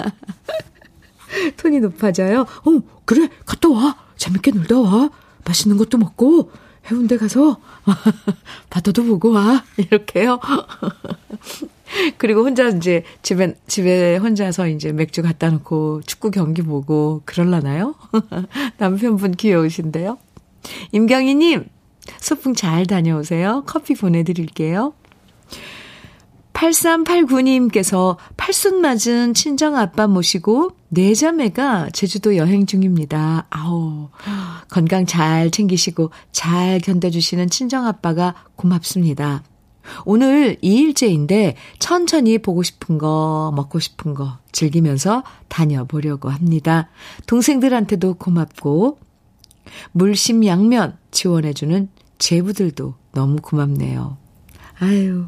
톤이 1.56 1.80
높아져요. 1.80 2.42
어, 2.42 2.82
그래. 3.04 3.28
갔다 3.46 3.68
와. 3.70 3.96
재밌게 4.16 4.50
놀다 4.52 4.78
와. 4.78 5.10
맛있는 5.44 5.76
것도 5.78 5.98
먹고 5.98 6.52
해운대 6.90 7.16
가서 7.16 7.60
바다도 8.70 9.04
보고 9.04 9.30
와. 9.32 9.64
이렇게요. 9.76 10.38
그리고 12.18 12.42
혼자 12.42 12.68
이제 12.68 13.02
집에, 13.22 13.54
집에 13.66 14.16
혼자서 14.16 14.68
이제 14.68 14.92
맥주 14.92 15.22
갖다 15.22 15.50
놓고 15.50 16.02
축구 16.02 16.30
경기 16.30 16.62
보고 16.62 17.22
그럴라나요? 17.24 17.94
남편분 18.78 19.32
귀여우신데요? 19.32 20.18
임경희님, 20.92 21.66
소풍 22.18 22.54
잘 22.54 22.86
다녀오세요. 22.86 23.64
커피 23.66 23.94
보내드릴게요. 23.94 24.94
8389님께서 26.52 28.16
팔순 28.36 28.82
맞은 28.82 29.32
친정 29.32 29.76
아빠 29.76 30.06
모시고 30.06 30.72
네 30.88 31.14
자매가 31.14 31.90
제주도 31.92 32.36
여행 32.36 32.66
중입니다. 32.66 33.46
아우, 33.48 34.08
건강 34.68 35.06
잘 35.06 35.50
챙기시고 35.50 36.10
잘 36.32 36.78
견뎌주시는 36.80 37.48
친정 37.48 37.86
아빠가 37.86 38.34
고맙습니다. 38.56 39.42
오늘 40.04 40.56
2일째인데 40.56 41.54
천천히 41.78 42.38
보고 42.38 42.62
싶은 42.62 42.98
거, 42.98 43.52
먹고 43.54 43.78
싶은 43.78 44.14
거 44.14 44.38
즐기면서 44.52 45.22
다녀보려고 45.48 46.28
합니다. 46.28 46.88
동생들한테도 47.26 48.14
고맙고, 48.14 48.98
물심양면 49.92 50.98
지원해주는 51.10 51.88
제부들도 52.18 52.94
너무 53.12 53.36
고맙네요. 53.36 54.16
아유, 54.80 55.26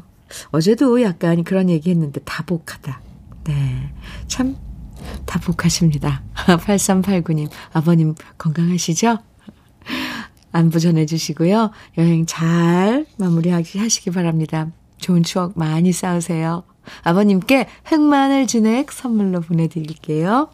어제도 0.49 1.01
약간 1.01 1.43
그런 1.43 1.69
얘기 1.69 1.89
했는데 1.89 2.19
다복하다. 2.21 3.01
네. 3.45 3.93
참, 4.27 4.55
다복하십니다. 5.25 6.23
8389님, 6.35 7.49
아버님 7.73 8.15
건강하시죠? 8.37 9.19
안부 10.53 10.79
전해주시고요. 10.79 11.71
여행 11.97 12.25
잘 12.25 13.05
마무리하시기 13.17 14.11
바랍니다. 14.11 14.71
좋은 14.99 15.23
추억 15.23 15.59
많이 15.59 15.91
쌓으세요. 15.91 16.63
아버님께 17.03 17.67
흑마늘 17.85 18.47
진액 18.47 18.91
선물로 18.91 19.41
보내드릴게요. 19.41 20.49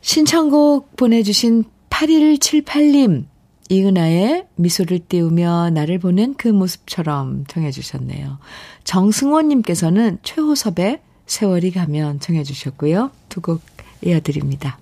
신청곡 0.00 0.96
보내주신 0.96 1.64
8178님, 1.90 3.26
이은아의 3.68 4.46
미소를 4.56 5.00
띄우며 5.00 5.70
나를 5.70 5.98
보는 5.98 6.34
그 6.36 6.48
모습처럼 6.48 7.44
청해주셨네요. 7.46 8.38
정승원님께서는 8.84 10.18
최호섭의 10.22 11.00
세월이 11.26 11.70
가면 11.70 12.18
청해주셨고요. 12.20 13.10
두 13.28 13.40
곡 13.40 13.60
이어드립니다. 14.02 14.79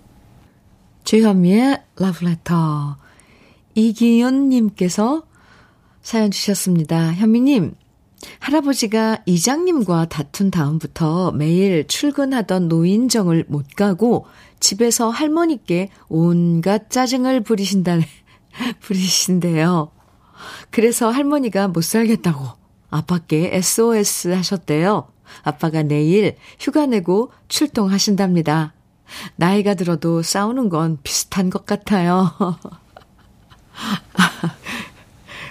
주현미의 1.08 1.84
러브레터. 1.96 2.98
이기윤님께서 3.74 5.22
사연 6.02 6.30
주셨습니다. 6.30 7.14
현미님, 7.14 7.74
할아버지가 8.40 9.22
이장님과 9.24 10.10
다툰 10.10 10.50
다음부터 10.50 11.32
매일 11.32 11.86
출근하던 11.86 12.68
노인정을 12.68 13.46
못 13.48 13.74
가고 13.74 14.26
집에서 14.60 15.08
할머니께 15.08 15.88
온갖 16.10 16.90
짜증을 16.90 17.40
부리신다, 17.40 18.00
부리신대요. 18.80 19.90
그래서 20.68 21.08
할머니가 21.08 21.68
못 21.68 21.84
살겠다고 21.84 22.44
아빠께 22.90 23.48
SOS 23.54 24.28
하셨대요. 24.28 25.08
아빠가 25.42 25.82
내일 25.82 26.36
휴가 26.60 26.84
내고 26.84 27.32
출동하신답니다. 27.48 28.74
나이가 29.36 29.74
들어도 29.74 30.22
싸우는 30.22 30.68
건 30.68 30.98
비슷한 31.02 31.50
것 31.50 31.66
같아요. 31.66 32.30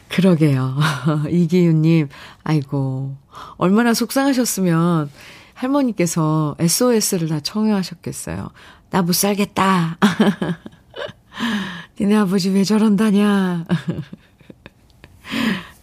그러게요. 0.10 0.76
이기윤님, 1.30 2.10
아이고, 2.44 3.16
얼마나 3.58 3.94
속상하셨으면 3.94 5.10
할머니께서 5.54 6.56
SOS를 6.60 7.28
다 7.30 7.40
청해하셨겠어요. 7.40 8.50
나 8.90 9.02
못 9.02 9.14
살겠다. 9.14 9.98
니네 12.00 12.16
아버지 12.16 12.50
왜 12.50 12.64
저런다냐. 12.64 13.66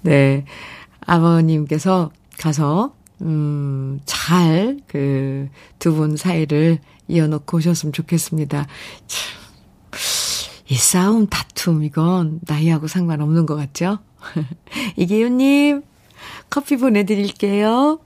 네. 0.02 0.44
아버님께서 1.06 2.10
가서, 2.38 2.94
음, 3.20 4.00
잘, 4.06 4.78
그, 4.88 5.48
두 5.78 5.94
분 5.94 6.16
사이를 6.16 6.78
이어놓고 7.09 7.59
오셨으면 7.59 7.93
좋겠습니다. 7.93 8.67
참, 9.07 9.45
이 10.69 10.75
싸움, 10.75 11.27
다툼, 11.27 11.85
이건 11.85 12.40
나이하고 12.47 12.87
상관없는 12.87 13.47
것 13.47 13.57
같죠? 13.57 13.99
이기훈님, 14.97 15.83
커피 16.51 16.77
보내드릴게요. 16.77 18.01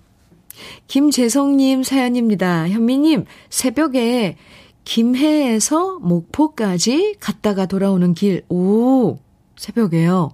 김재성님 0.89 1.85
사연입니다. 1.85 2.69
현미님, 2.69 3.27
새벽에 3.49 4.37
김해에서 4.85 5.99
목포까지 6.01 7.17
갔다가 7.21 7.67
돌아오는 7.67 8.15
길, 8.15 8.45
오, 8.49 9.19
새벽에요. 9.57 10.31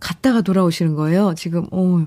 갔다가 0.00 0.40
돌아오시는 0.40 0.94
거예요. 0.94 1.34
지금, 1.36 1.66
오, 1.72 2.06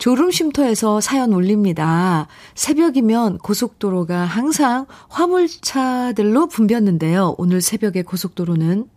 졸음 0.00 0.30
쉼터에서 0.30 1.02
사연 1.02 1.34
올립니다. 1.34 2.26
새벽이면 2.54 3.36
고속도로가 3.36 4.24
항상 4.24 4.86
화물차들로 5.10 6.46
붐볐는데요. 6.48 7.34
오늘 7.36 7.60
새벽의 7.60 8.04
고속도로는 8.04 8.88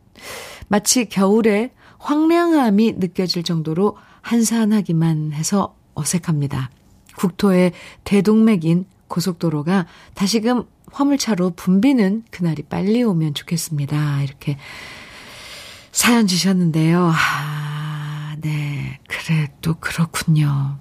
마치 0.70 1.10
겨울에 1.10 1.74
황량함이 1.98 2.94
느껴질 3.00 3.44
정도로 3.44 3.98
한산하기만 4.22 5.34
해서 5.34 5.76
어색합니다. 5.94 6.70
국토의 7.18 7.74
대동맥인 8.06 8.86
고속도로가 9.10 9.88
다시금 10.13 10.63
화물차로 10.89 11.50
붐비는 11.58 12.24
그날이 12.32 12.63
빨리 12.63 13.04
오면 13.04 13.34
좋겠습니다. 13.34 14.24
이렇게 14.24 14.58
사연 15.92 16.28
주셨는데요. 16.28 17.12
아, 17.13 18.38
네. 18.39 19.00
그래, 19.10 19.50
또 19.60 19.76
그렇군요. 19.76 20.78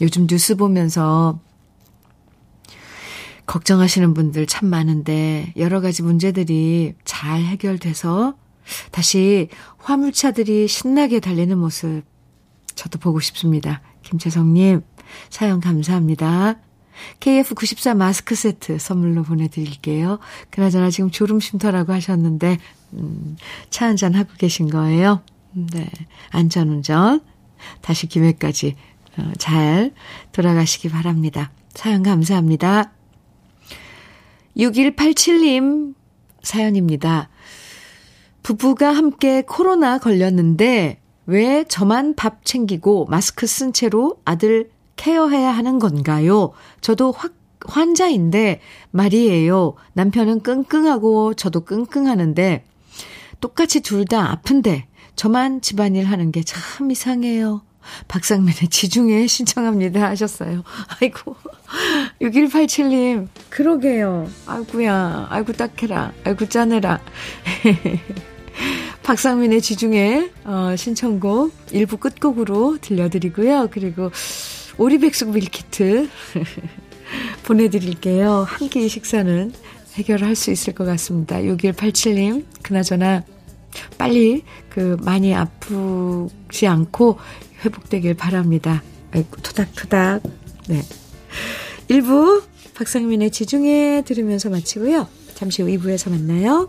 요즘 0.00 0.26
뉴스 0.26 0.56
보면서 0.56 1.38
걱정하시는 3.46 4.14
분들 4.14 4.46
참 4.46 4.68
많은데 4.68 5.52
여러 5.56 5.80
가지 5.80 6.02
문제들이 6.02 6.94
잘 7.04 7.42
해결돼서 7.42 8.34
다시 8.90 9.48
화물차들이 9.78 10.68
신나게 10.68 11.20
달리는 11.20 11.56
모습 11.58 12.02
저도 12.74 12.98
보고 12.98 13.20
싶습니다. 13.20 13.82
김채성님, 14.02 14.82
사연 15.30 15.60
감사합니다. 15.60 16.56
KF94 17.20 17.96
마스크 17.96 18.34
세트 18.34 18.78
선물로 18.78 19.22
보내드릴게요. 19.22 20.18
그나저나 20.50 20.90
지금 20.90 21.10
졸음 21.10 21.40
쉼터라고 21.40 21.92
하셨는데, 21.92 22.58
음, 22.94 23.36
차 23.70 23.86
한잔 23.86 24.14
하고 24.14 24.30
계신 24.38 24.68
거예요? 24.68 25.22
네. 25.52 25.88
안전운전. 26.30 27.20
다시 27.80 28.06
기회까지 28.06 28.74
어, 28.74 28.91
잘 29.38 29.92
돌아가시기 30.32 30.88
바랍니다. 30.88 31.50
사연 31.74 32.02
감사합니다. 32.02 32.92
6187님 34.56 35.94
사연입니다. 36.42 37.28
부부가 38.42 38.90
함께 38.92 39.42
코로나 39.42 39.98
걸렸는데 39.98 41.00
왜 41.26 41.64
저만 41.64 42.14
밥 42.16 42.44
챙기고 42.44 43.06
마스크 43.06 43.46
쓴 43.46 43.72
채로 43.72 44.16
아들 44.24 44.70
케어해야 44.96 45.50
하는 45.50 45.78
건가요? 45.78 46.52
저도 46.80 47.12
확 47.12 47.34
환자인데 47.64 48.60
말이에요. 48.90 49.74
남편은 49.92 50.40
끙끙하고 50.42 51.34
저도 51.34 51.60
끙끙하는데 51.64 52.64
똑같이 53.40 53.80
둘 53.80 54.04
다 54.04 54.32
아픈데 54.32 54.88
저만 55.14 55.60
집안일 55.60 56.06
하는 56.06 56.32
게 56.32 56.42
참 56.42 56.90
이상해요. 56.90 57.62
박상민의 58.08 58.68
지중해 58.70 59.26
신청합니다 59.26 60.02
하셨어요. 60.10 60.62
아이고. 61.00 61.36
6187님, 62.20 63.28
그러게요. 63.50 64.28
아이구야, 64.46 65.26
아이고 65.30 65.52
딱해라, 65.52 66.12
아이고 66.24 66.48
짜내라. 66.48 67.00
박상민의 69.02 69.60
지중해 69.60 70.30
어, 70.44 70.74
신청곡 70.76 71.52
일부 71.72 71.96
끝곡으로 71.96 72.78
들려드리고요. 72.80 73.68
그리고 73.72 74.10
오리백숙 74.78 75.30
밀키트 75.30 76.08
보내드릴게요. 77.44 78.46
한끼 78.48 78.88
식사는 78.88 79.52
해결할 79.94 80.34
수 80.36 80.50
있을 80.50 80.74
것 80.74 80.84
같습니다. 80.84 81.38
6187님, 81.38 82.44
그나저나 82.62 83.24
빨리 83.98 84.44
그 84.68 84.96
많이 85.02 85.34
아프지 85.34 86.66
않고 86.66 87.18
회복되길 87.64 88.14
바랍니다. 88.14 88.82
아이고, 89.12 89.36
토닥토닥. 89.42 90.22
네. 90.68 90.82
1부 91.88 92.42
박상민의 92.74 93.30
지중해 93.30 94.02
들으면서 94.06 94.48
마치고요. 94.50 95.08
잠시 95.34 95.62
후 95.62 95.68
2부에서 95.68 96.10
만나요. 96.10 96.68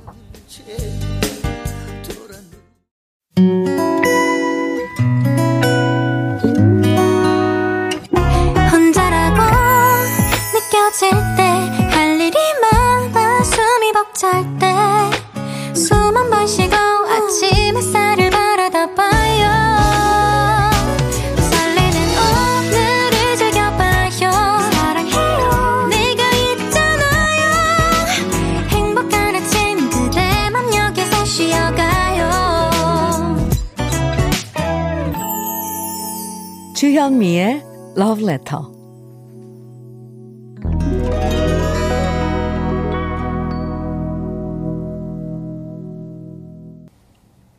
혼자라고 8.72 9.42
느껴질 10.54 11.10
때 11.38 11.44
할 11.94 12.20
일이 12.20 12.38
많아 12.62 13.44
숨이 13.44 13.92
벅찰 13.94 14.44
때 14.60 14.63
주현미의 36.74 37.62
Love 37.96 38.24
Letter. 38.24 38.64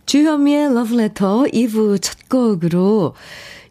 주현미의 0.07 0.65
Love 0.65 0.99
Letter 0.99 1.45
2부 1.53 2.03
첫 2.03 2.29
곡으로 2.29 3.15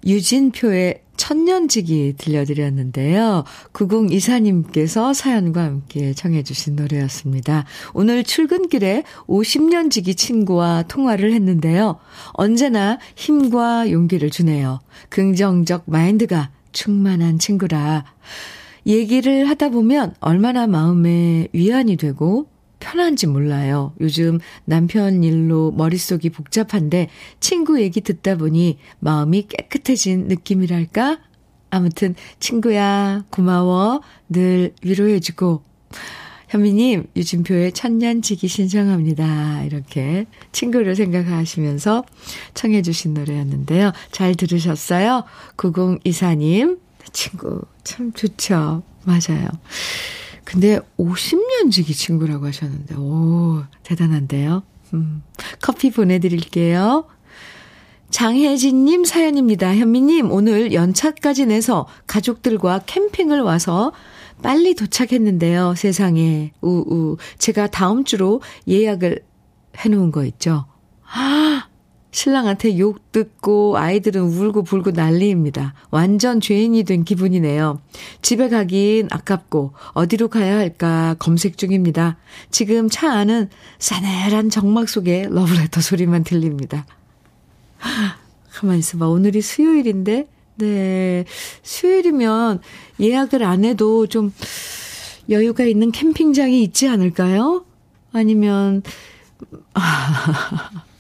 유진표의 0.06 1.03
천년지기 1.24 2.16
들려드렸는데요. 2.18 3.46
9024님께서 3.72 5.14
사연과 5.14 5.64
함께 5.64 6.14
청해주신 6.14 6.76
노래였습니다. 6.76 7.64
오늘 7.94 8.26
출근길에 8.26 9.04
50년지기 9.28 10.18
친구와 10.18 10.84
통화를 10.90 11.32
했는데요. 11.32 11.98
언제나 12.34 13.00
힘과 13.16 13.90
용기를 13.90 14.32
주네요. 14.32 14.82
긍정적 15.08 15.84
마인드가 15.86 16.50
충만한 16.74 17.40
친구라. 17.40 18.04
얘기를 18.86 19.48
하다 19.48 19.70
보면 19.70 20.16
얼마나 20.20 20.68
마음에 20.68 21.48
위안이 21.54 21.96
되고 21.96 22.50
편한지 22.84 23.28
몰라요. 23.28 23.94
요즘 24.02 24.40
남편 24.66 25.24
일로 25.24 25.72
머릿속이 25.72 26.30
복잡한데 26.30 27.08
친구 27.40 27.82
얘기 27.82 28.02
듣다 28.02 28.36
보니 28.36 28.78
마음이 29.00 29.48
깨끗해진 29.48 30.28
느낌이랄까? 30.28 31.20
아무튼 31.70 32.14
친구야 32.40 33.24
고마워. 33.30 34.02
늘 34.28 34.74
위로해주고 34.84 35.64
현미님 36.50 37.08
유진표의 37.16 37.72
천년지기 37.72 38.50
신청합니다. 38.50 39.64
이렇게 39.64 40.26
친구를 40.52 40.98
생각하시면서 40.98 42.04
청해 42.54 42.82
주신 42.82 43.14
노래였는데요. 43.14 43.94
잘 44.12 44.36
들으셨어요? 44.36 45.24
9024님 45.56 46.80
친구 47.14 47.62
참 47.86 48.12
좋죠. 48.12 48.84
맞아요. 49.06 49.48
근데 50.44 50.80
50년 50.98 51.72
지기 51.72 51.94
친구라고 51.94 52.48
하셨는데, 52.48 52.96
오, 52.96 53.64
대단한데요? 53.84 54.64
음, 54.94 55.24
커피 55.62 55.92
보내드릴게요. 55.92 57.06
장혜진님 58.10 59.06
사연입니다. 59.06 59.76
현미님, 59.76 60.32
오늘 60.32 60.74
연차까지 60.74 61.48
내서 61.48 61.88
가족들과 62.06 62.82
캠핑을 62.86 63.42
와서 63.42 63.92
빨리 64.44 64.76
도착했는데요. 64.76 65.74
세상에, 65.76 66.52
우우. 66.62 67.18
제가 67.40 67.68
다음 67.68 68.04
주로 68.04 68.42
예약을 68.68 69.24
해놓은 69.78 70.12
거 70.12 70.26
있죠. 70.26 70.66
아, 71.12 71.63
신랑한테 72.14 72.78
욕 72.78 73.12
듣고 73.12 73.76
아이들은 73.78 74.22
울고 74.22 74.64
불고 74.64 74.92
난리입니다. 74.92 75.74
완전 75.90 76.40
죄인이 76.40 76.84
된 76.84 77.04
기분이네요. 77.04 77.82
집에 78.22 78.50
가긴 78.50 79.08
아깝고 79.12 79.74
어디로 79.94 80.28
가야 80.28 80.58
할까 80.58 81.16
검색 81.18 81.58
중입니다. 81.58 82.18
지금 82.52 82.88
차 82.88 83.12
안은 83.12 83.50
싸늘한 83.80 84.52
정막 84.52 84.90
속에 84.90 85.28
러브레터 85.30 85.82
소리만 85.82 86.24
들립니다. 86.24 86.86
가만 88.54 88.78
있어봐. 88.78 89.08
오늘이 89.08 89.42
수요일인데, 89.42 90.28
네. 90.58 91.26
수요일이면 91.64 92.62
예약을 93.00 93.44
안 93.44 93.66
해도 93.66 94.06
좀 94.06 94.32
여유가 95.30 95.64
있는 95.64 95.92
캠핑장이 95.92 96.62
있지 96.62 96.88
않을까요? 96.88 97.66
아니면, 98.12 98.84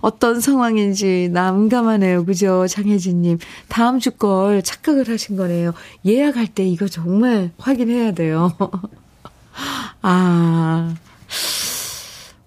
어떤 0.00 0.40
상황인지 0.40 1.28
남감하네요. 1.32 2.24
그죠? 2.24 2.66
장혜진님. 2.66 3.38
다음 3.68 3.98
주 3.98 4.10
걸 4.10 4.62
착각을 4.62 5.08
하신 5.08 5.36
거네요. 5.36 5.72
예약할 6.04 6.46
때 6.48 6.66
이거 6.66 6.88
정말 6.88 7.50
확인해야 7.58 8.12
돼요. 8.12 8.52
아, 10.02 10.94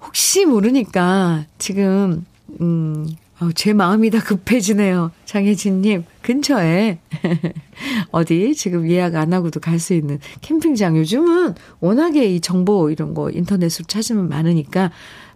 혹시 0.02 0.46
모르니까 0.46 1.46
지금, 1.58 2.26
음, 2.62 3.08
제 3.56 3.74
마음이 3.74 4.10
다 4.10 4.20
급해지네요. 4.20 5.12
장혜진님, 5.26 6.04
근처에, 6.22 7.00
어디 8.12 8.54
지금 8.56 8.89
예약 8.89 9.15
안 9.15 9.32
하고도 9.34 9.60
갈 9.60 9.80
수 9.80 9.94
있는 9.94 10.20
캠핑장. 10.42 10.98
요즘은 10.98 11.56
워낙에 11.80 12.26
이 12.26 12.42
정보 12.42 12.89
이런 12.89 13.13
거 13.13 13.30
인터넷으로 13.30 13.86
찾으면 13.88 14.28
많으니까 14.30 14.92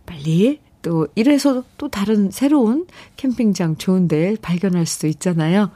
빨리 0.06 0.60
또 0.84 1.08
이래서 1.16 1.64
또 1.78 1.90
다른 1.90 2.30
새로운 2.30 2.86
캠핑장 3.18 3.78
좋은 3.78 4.08
데 4.08 4.36
발견할 4.42 4.86
수도 4.86 5.08
있잖아요. 5.08 5.72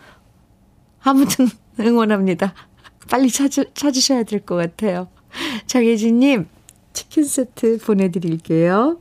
아무튼 1.01 1.47
응원합니다. 1.79 2.53
빨리 3.09 3.31
찾으, 3.31 3.73
찾으셔야 3.73 4.23
될 4.23 4.41
것 4.41 4.55
같아요. 4.55 5.07
장혜진님, 5.65 6.47
치킨 6.93 7.23
세트 7.23 7.79
보내드릴게요. 7.79 8.99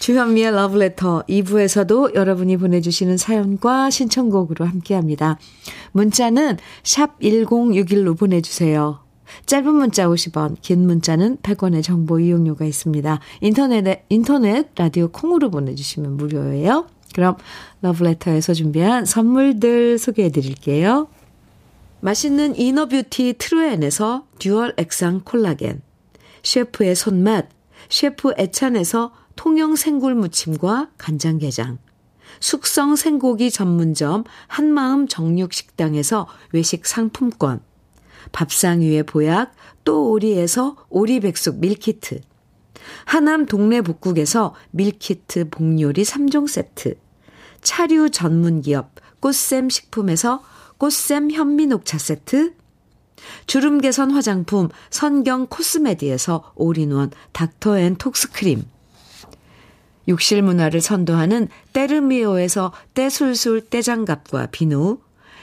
주현미의 0.00 0.52
러브레터 0.52 1.24
2부에서도 1.26 2.14
여러분이 2.14 2.58
보내주시는 2.58 3.16
사연과 3.16 3.88
신청곡으로 3.88 4.66
함께합니다. 4.66 5.38
문자는 5.92 6.58
샵 6.82 7.18
1061로 7.20 8.18
보내주세요. 8.18 9.05
짧은 9.46 9.74
문자 9.74 10.06
50원, 10.06 10.56
긴 10.60 10.86
문자는 10.86 11.38
100원의 11.38 11.82
정보 11.82 12.18
이용료가 12.18 12.64
있습니다. 12.64 13.20
인터넷에, 13.40 14.04
인터넷 14.08 14.68
라디오 14.76 15.08
콩으로 15.08 15.50
보내주시면 15.50 16.16
무료예요. 16.16 16.86
그럼 17.14 17.36
러브레터에서 17.82 18.54
준비한 18.54 19.04
선물들 19.04 19.98
소개해 19.98 20.30
드릴게요. 20.30 21.08
맛있는 22.00 22.58
inner 22.58 22.94
beauty 22.94 23.36
트루엔에서 23.38 24.26
dual 24.38 24.74
액상 24.76 25.22
콜라겐, 25.24 25.80
셰프의 26.42 26.94
손맛, 26.94 27.48
셰프 27.88 28.32
애찬에서 28.38 29.12
통영 29.34 29.76
생굴 29.76 30.14
무침과 30.14 30.90
간장게장, 30.98 31.78
숙성 32.40 32.96
생고기 32.96 33.50
전문점 33.50 34.24
한마음 34.46 35.08
정육식당에서 35.08 36.26
외식 36.52 36.86
상품권, 36.86 37.60
밥상 38.32 38.80
위의 38.80 39.02
보약 39.02 39.54
또 39.84 40.10
오리에서 40.10 40.76
오리백숙 40.88 41.58
밀키트, 41.60 42.20
하남 43.04 43.46
동네 43.46 43.80
복국에서 43.80 44.54
밀키트 44.70 45.50
복요리 45.50 46.02
3종 46.02 46.48
세트, 46.48 46.96
차류 47.62 48.10
전문 48.10 48.60
기업 48.60 48.90
꽃샘 49.20 49.70
식품에서 49.70 50.42
꽃샘 50.78 51.30
현미 51.30 51.66
녹차 51.66 51.98
세트, 51.98 52.54
주름 53.46 53.80
개선 53.80 54.10
화장품 54.10 54.68
선경 54.90 55.46
코스메디에서 55.46 56.52
올인원 56.54 57.10
닥터 57.32 57.78
앤 57.78 57.96
톡스크림, 57.96 58.62
욕실 60.08 60.42
문화를 60.42 60.80
선도하는 60.80 61.48
때르미오에서 61.72 62.72
때술술 62.94 63.62
때장갑과 63.62 64.46
비누, 64.46 64.98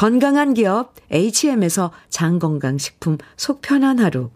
건강한 0.00 0.54
기업 0.54 0.94
H&M에서 1.10 1.92
장건강식품 2.08 3.18
속편한 3.36 3.98
하루, 3.98 4.30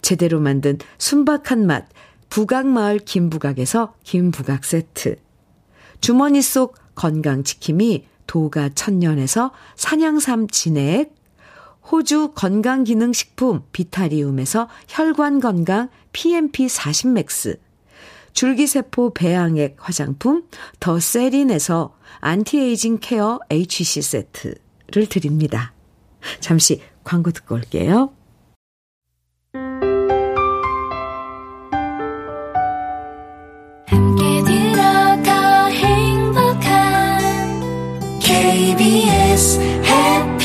제대로 0.00 0.40
만든 0.40 0.78
순박한 0.96 1.66
맛 1.66 1.86
부각마을 2.30 3.00
김부각에서 3.00 3.92
김부각 4.02 4.64
세트, 4.64 5.16
주머니 6.00 6.40
속 6.40 6.74
건강지킴이 6.94 8.06
도가 8.26 8.70
천년에서 8.70 9.52
산양삼 9.76 10.48
진액, 10.48 11.14
호주 11.92 12.32
건강기능식품 12.34 13.64
비타리움에서 13.72 14.70
혈관건강 14.88 15.90
PMP40 16.14 17.08
맥스, 17.08 17.60
줄기세포 18.32 19.12
배양액 19.12 19.76
화장품 19.80 20.44
더 20.80 20.98
세린에서 20.98 21.94
안티에이징 22.20 23.00
케어 23.02 23.38
HC 23.50 24.00
세트 24.00 24.67
를 24.90 25.06
드립니다. 25.06 25.74
잠시 26.40 26.80
광고 27.04 27.30
듣고 27.30 27.56
올게요. 27.56 28.10
KBS 38.20 39.60
해 39.60 40.38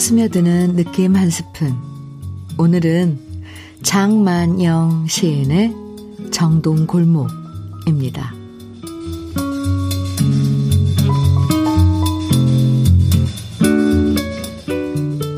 스며드는 0.00 0.76
느낌 0.76 1.14
한 1.14 1.28
스푼. 1.28 1.76
오늘은 2.56 3.18
장만영 3.82 5.06
시인의 5.06 5.74
정동골목입니다. 6.30 8.34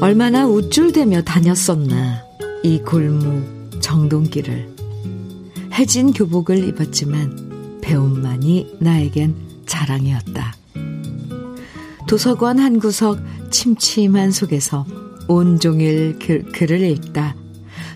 얼마나 0.00 0.46
우쭐대며 0.46 1.22
다녔었나, 1.22 2.22
이 2.62 2.78
골목 2.78 3.80
정동길을. 3.80 4.76
해진 5.74 6.12
교복을 6.12 6.68
입었지만 6.68 7.80
배움만이 7.82 8.76
나에겐 8.78 9.34
자랑이었다. 9.66 10.54
도서관 12.06 12.58
한 12.58 12.78
구석 12.78 13.18
침침한 13.52 14.32
속에서 14.32 14.84
온종일 15.28 16.18
글, 16.18 16.42
글을 16.50 16.80
읽다 16.80 17.36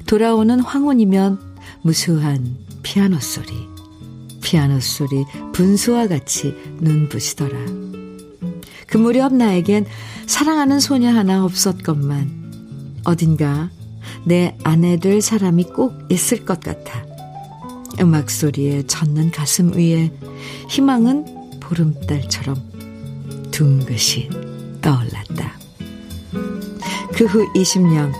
돌아오는 0.06 0.60
황혼이면 0.60 1.40
무수한 1.82 2.56
피아노 2.82 3.18
소리, 3.18 3.48
피아노 4.42 4.78
소리 4.78 5.24
분수와 5.52 6.06
같이 6.06 6.54
눈부시더라. 6.80 7.58
그 8.86 8.98
무렵 8.98 9.34
나에겐 9.34 9.86
사랑하는 10.26 10.78
소녀 10.78 11.08
하나 11.08 11.44
없었건만 11.44 13.00
어딘가 13.04 13.70
내 14.24 14.56
아내 14.62 14.98
될 14.98 15.20
사람이 15.20 15.64
꼭 15.64 15.94
있을 16.10 16.44
것 16.44 16.60
같아. 16.60 17.04
음악 18.00 18.30
소리에 18.30 18.86
젖는 18.86 19.30
가슴 19.30 19.72
위에 19.74 20.12
희망은 20.68 21.60
보름달처럼 21.60 22.56
둥긋이 23.50 24.55
떠올랐다. 24.86 25.58
그 27.16 27.24
후 27.24 27.44
20년 27.54 28.12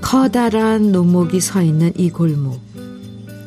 커다란 0.00 0.90
노목이 0.90 1.40
서 1.40 1.62
있는 1.62 1.92
이 1.96 2.10
골목 2.10 2.60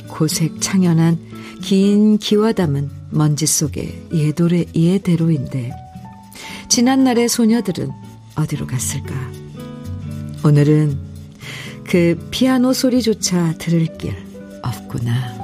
고색 0.08 0.62
창연한 0.62 1.20
긴 1.62 2.18
기와 2.18 2.54
담은 2.54 2.90
먼지 3.10 3.46
속의 3.46 4.08
예도래 4.14 4.66
예대로인데 4.74 5.72
지난날의 6.70 7.28
소녀들은 7.28 7.92
어디로 8.36 8.66
갔을까? 8.66 9.14
오늘은 10.46 10.98
그 11.84 12.18
피아노 12.32 12.72
소리조차 12.72 13.56
들을 13.58 13.98
길 13.98 14.16
없구나. 14.64 15.41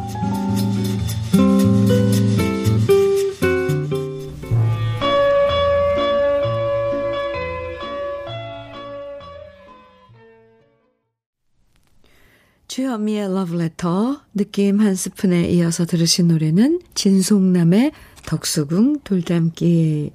주현미의 12.98 13.34
러브레터 13.34 14.22
느낌 14.34 14.80
한 14.80 14.96
스푼에 14.96 15.48
이어서 15.50 15.86
들으신 15.86 16.30
노래는 16.30 16.82
진송남의 16.96 17.92
덕수궁 18.26 19.02
돌담길이었습니다. 19.04 20.12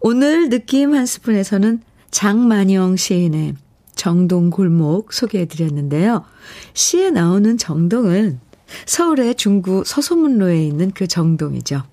오늘 0.00 0.48
느낌 0.48 0.94
한 0.94 1.06
스푼에서는 1.06 1.80
장만영 2.10 2.96
시인의 2.96 3.54
정동 3.94 4.50
골목 4.50 5.12
소개해 5.12 5.46
드렸는데요. 5.46 6.24
시에 6.74 7.10
나오는 7.10 7.56
정동은 7.56 8.40
서울의 8.86 9.36
중구 9.36 9.84
서소문로에 9.86 10.64
있는 10.64 10.90
그 10.90 11.06
정동이죠. 11.06 11.84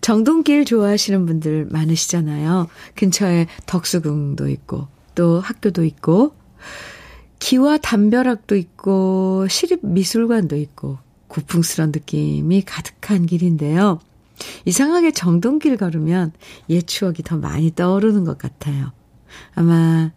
정동길 0.00 0.64
좋아하시는 0.64 1.26
분들 1.26 1.66
많으시잖아요. 1.70 2.68
근처에 2.94 3.46
덕수궁도 3.66 4.48
있고 4.48 4.88
또 5.14 5.40
학교도 5.40 5.84
있고 5.84 6.45
기와 7.46 7.78
담벼락도 7.78 8.56
있고 8.56 9.46
시립 9.48 9.86
미술관도 9.86 10.56
있고 10.56 10.98
고풍스런 11.28 11.92
느낌이 11.92 12.62
가득한 12.62 13.24
길인데요. 13.26 14.00
이상하게 14.64 15.12
정동길 15.12 15.76
걸으면 15.76 16.32
옛 16.70 16.84
추억이 16.84 17.18
더 17.24 17.36
많이 17.36 17.72
떠오르는 17.72 18.24
것 18.24 18.36
같아요. 18.36 18.90
아마 19.54 20.10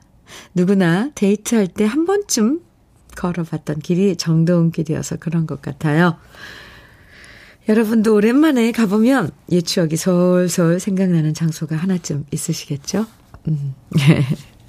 누구나 0.56 1.12
데이트할 1.14 1.68
때 1.68 1.86
한 1.86 2.08
번쯤 2.08 2.62
걸어봤던 3.16 3.82
길이 3.82 4.16
정다운 4.16 4.72
길이어서 4.72 5.18
그런 5.18 5.46
것 5.46 5.62
같아요. 5.62 6.18
여러분도 7.68 8.16
오랜만에 8.16 8.72
가보면 8.72 9.30
옛 9.52 9.62
추억이 9.62 9.98
솔솔 9.98 10.80
생각나는 10.80 11.36
장소가 11.36 11.76
하나쯤 11.76 12.26
있으시겠죠? 12.32 13.06
음. 13.48 13.76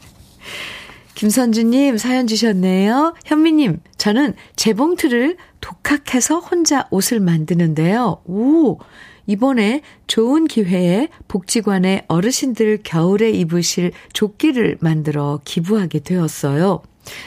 김선주님 1.20 1.98
사연 1.98 2.26
주셨네요. 2.26 3.14
현미님, 3.26 3.80
저는 3.98 4.32
재봉틀을 4.56 5.36
독학해서 5.60 6.38
혼자 6.38 6.88
옷을 6.90 7.20
만드는데요. 7.20 8.22
오, 8.24 8.78
이번에 9.26 9.82
좋은 10.06 10.46
기회에 10.46 11.10
복지관에 11.28 12.06
어르신들 12.08 12.78
겨울에 12.84 13.32
입으실 13.32 13.92
조끼를 14.14 14.78
만들어 14.80 15.40
기부하게 15.44 15.98
되었어요. 15.98 16.80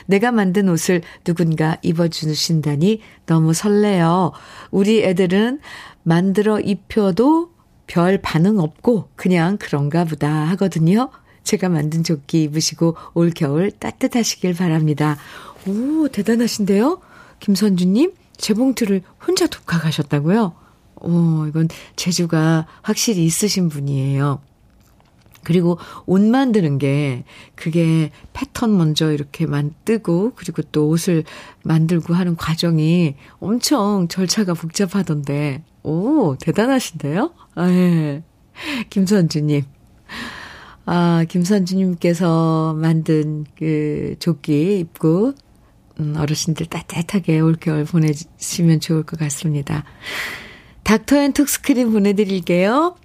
내가 0.08 0.32
만든 0.32 0.70
옷을 0.70 1.04
누군가 1.24 1.78
입어주신다니 1.84 3.00
너무 3.28 3.54
설레요. 3.54 4.32
우리 4.72 5.04
애들은 5.04 5.60
만들어 6.02 6.60
입혀도 6.60 7.52
별 7.86 8.18
반응 8.18 8.58
없고 8.58 9.10
그냥 9.16 9.58
그런가 9.60 10.04
보다 10.04 10.32
하거든요. 10.50 11.12
제가 11.44 11.70
만든 11.70 12.04
조끼 12.04 12.44
입으시고 12.44 12.96
올겨울 13.14 13.72
따뜻하시길 13.72 14.54
바랍니다. 14.54 15.18
오, 15.68 16.08
대단하신데요? 16.08 17.00
김선주님, 17.40 18.14
재봉틀을 18.38 19.02
혼자 19.26 19.48
독학하셨다고요? 19.48 20.54
오, 21.02 21.46
이건 21.48 21.68
재주가 21.96 22.66
확실히 22.82 23.26
있으신 23.26 23.70
분이에요. 23.70 24.40
그리고 25.44 25.78
옷 26.06 26.22
만드는 26.22 26.78
게 26.78 27.26
그게 27.56 28.12
패턴 28.32 28.78
먼저 28.78 29.12
이렇게 29.12 29.46
만 29.46 29.74
뜨고 29.86 30.32
그리고 30.36 30.62
또 30.72 30.88
옷을 30.88 31.26
만들고 31.64 32.14
하는 32.14 32.38
과정이 32.38 33.16
엄청 33.40 34.08
절차가 34.08 34.54
복잡하던데 34.54 35.64
오 35.84 36.38
대단하신데요? 36.40 37.34
아, 37.56 37.70
예. 37.70 38.24
김선주님. 38.90 39.64
아, 40.86 41.26
김선주님께서 41.30 42.76
만든 42.78 43.46
그 43.58 44.16
조끼 44.20 44.80
입고 44.80 45.34
음, 46.00 46.16
어르신들 46.18 46.66
따뜻하게 46.66 47.40
올겨울 47.40 47.86
보내시면 47.86 48.80
좋을 48.80 49.04
것 49.04 49.20
같습니다. 49.20 49.86
닥터 50.84 51.18
앤 51.18 51.34
톡스크림 51.34 51.92
보내드릴게요. 51.92 52.96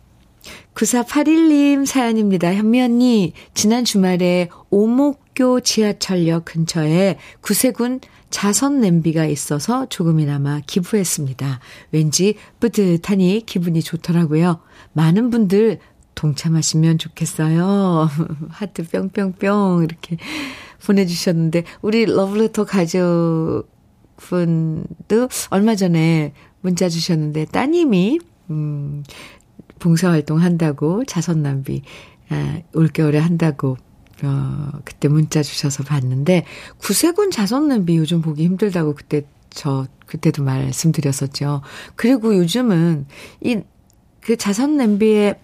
9481님 0.74 1.86
사연입니다. 1.86 2.54
현미 2.54 2.80
언니, 2.80 3.32
지난 3.54 3.84
주말에 3.84 4.48
오목교 4.70 5.60
지하철역 5.60 6.46
근처에 6.46 7.18
구세군 7.40 8.00
자선 8.30 8.80
냄비가 8.80 9.24
있어서 9.26 9.86
조금이나마 9.88 10.60
기부했습니다. 10.66 11.60
왠지 11.92 12.34
뿌듯하니 12.60 13.44
기분이 13.46 13.82
좋더라고요. 13.82 14.60
많은 14.92 15.30
분들 15.30 15.78
동참하시면 16.18 16.98
좋겠어요. 16.98 18.10
하트 18.50 18.82
뿅뿅뿅 18.82 19.84
이렇게 19.84 20.16
보내주셨는데 20.84 21.62
우리 21.80 22.06
러브레터 22.06 22.64
가족분도 22.64 23.68
얼마 25.50 25.76
전에 25.76 26.32
문자 26.60 26.88
주셨는데 26.88 27.44
따님이 27.46 28.18
음 28.50 29.04
봉사활동 29.78 30.40
한다고 30.40 31.04
자선남비 31.04 31.82
아, 32.30 32.62
올겨울에 32.74 33.18
한다고 33.18 33.76
어, 34.24 34.70
그때 34.84 35.06
문자 35.06 35.44
주셔서 35.44 35.84
봤는데 35.84 36.44
구세군 36.78 37.30
자선남비 37.30 37.96
요즘 37.96 38.22
보기 38.22 38.44
힘들다고 38.44 38.96
그때 38.96 39.22
저 39.50 39.86
그때도 40.06 40.42
말씀드렸었죠. 40.42 41.62
그리고 41.94 42.36
요즘은 42.36 43.06
이 43.44 43.62
그 44.28 44.36
자선 44.36 44.76
냄비에 44.76 45.40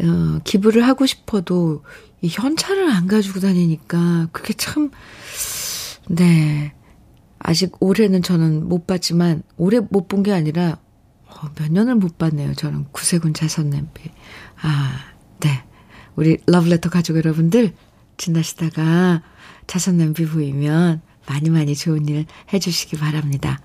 어, 0.00 0.38
기부를 0.44 0.86
하고 0.86 1.06
싶어도 1.06 1.84
이 2.20 2.28
현찰을 2.28 2.88
안 2.90 3.06
가지고 3.06 3.40
다니니까 3.40 4.28
그게 4.32 4.54
참 4.54 4.90
네. 6.08 6.72
아직 7.38 7.72
올해는 7.80 8.22
저는 8.22 8.68
못 8.68 8.86
봤지만 8.86 9.42
올해 9.56 9.80
못 9.80 10.06
본 10.08 10.22
게 10.22 10.32
아니라 10.32 10.78
어, 11.26 11.48
몇 11.56 11.72
년을 11.72 11.96
못 11.96 12.16
봤네요. 12.18 12.54
저는 12.54 12.86
구세군 12.92 13.34
자선 13.34 13.70
냄비. 13.70 14.10
아, 14.62 14.94
네. 15.40 15.64
우리 16.14 16.38
러브레터 16.46 16.88
가족 16.90 17.16
여러분들 17.16 17.72
지나시다가 18.16 19.22
자선 19.66 19.96
냄비 19.96 20.26
보이면 20.26 21.00
많이 21.26 21.50
많이 21.50 21.74
좋은 21.74 22.06
일 22.08 22.26
해주시기 22.52 22.96
바랍니다. 22.96 23.60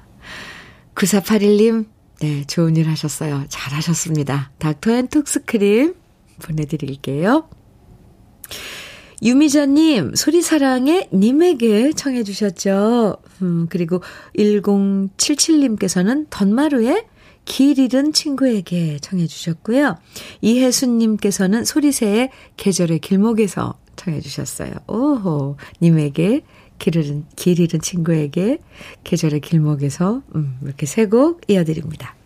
9481님, 0.96 1.86
네, 2.22 2.44
좋은 2.46 2.76
일 2.76 2.88
하셨어요. 2.90 3.46
잘 3.50 3.74
하셨습니다. 3.74 4.52
닥터 4.58 4.92
앤 4.94 5.08
톡스크림 5.08 5.94
보내드릴게요. 6.44 7.48
유미자님, 9.24 10.14
소리사랑의 10.14 11.10
님에게 11.12 11.92
청해주셨죠. 11.94 13.18
음, 13.42 13.68
그리고 13.70 14.02
1077님께서는 14.38 16.28
던마루의 16.30 17.06
길 17.46 17.80
잃은 17.80 18.14
친구에게 18.14 19.00
청해주셨고요. 19.00 19.96
이혜순님께서는 20.42 21.66
소리새의 21.66 22.30
계절의 22.58 23.00
길목에서 23.00 23.80
청해주셨어요. 23.96 24.72
오호, 24.88 25.56
님에게 25.82 26.42
길 26.78 26.96
잃은, 26.98 27.26
길 27.36 27.60
잃은 27.60 27.82
친구에게 27.82 28.60
계절의 29.04 29.40
길목에서, 29.42 30.22
음, 30.36 30.60
이렇게 30.62 30.86
세 30.86 31.08
곡 31.08 31.42
이어드립니다. 31.48 32.17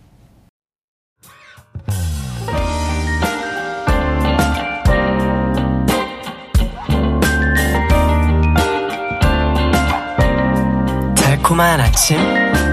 달콤한 11.51 11.81
아침 11.81 12.17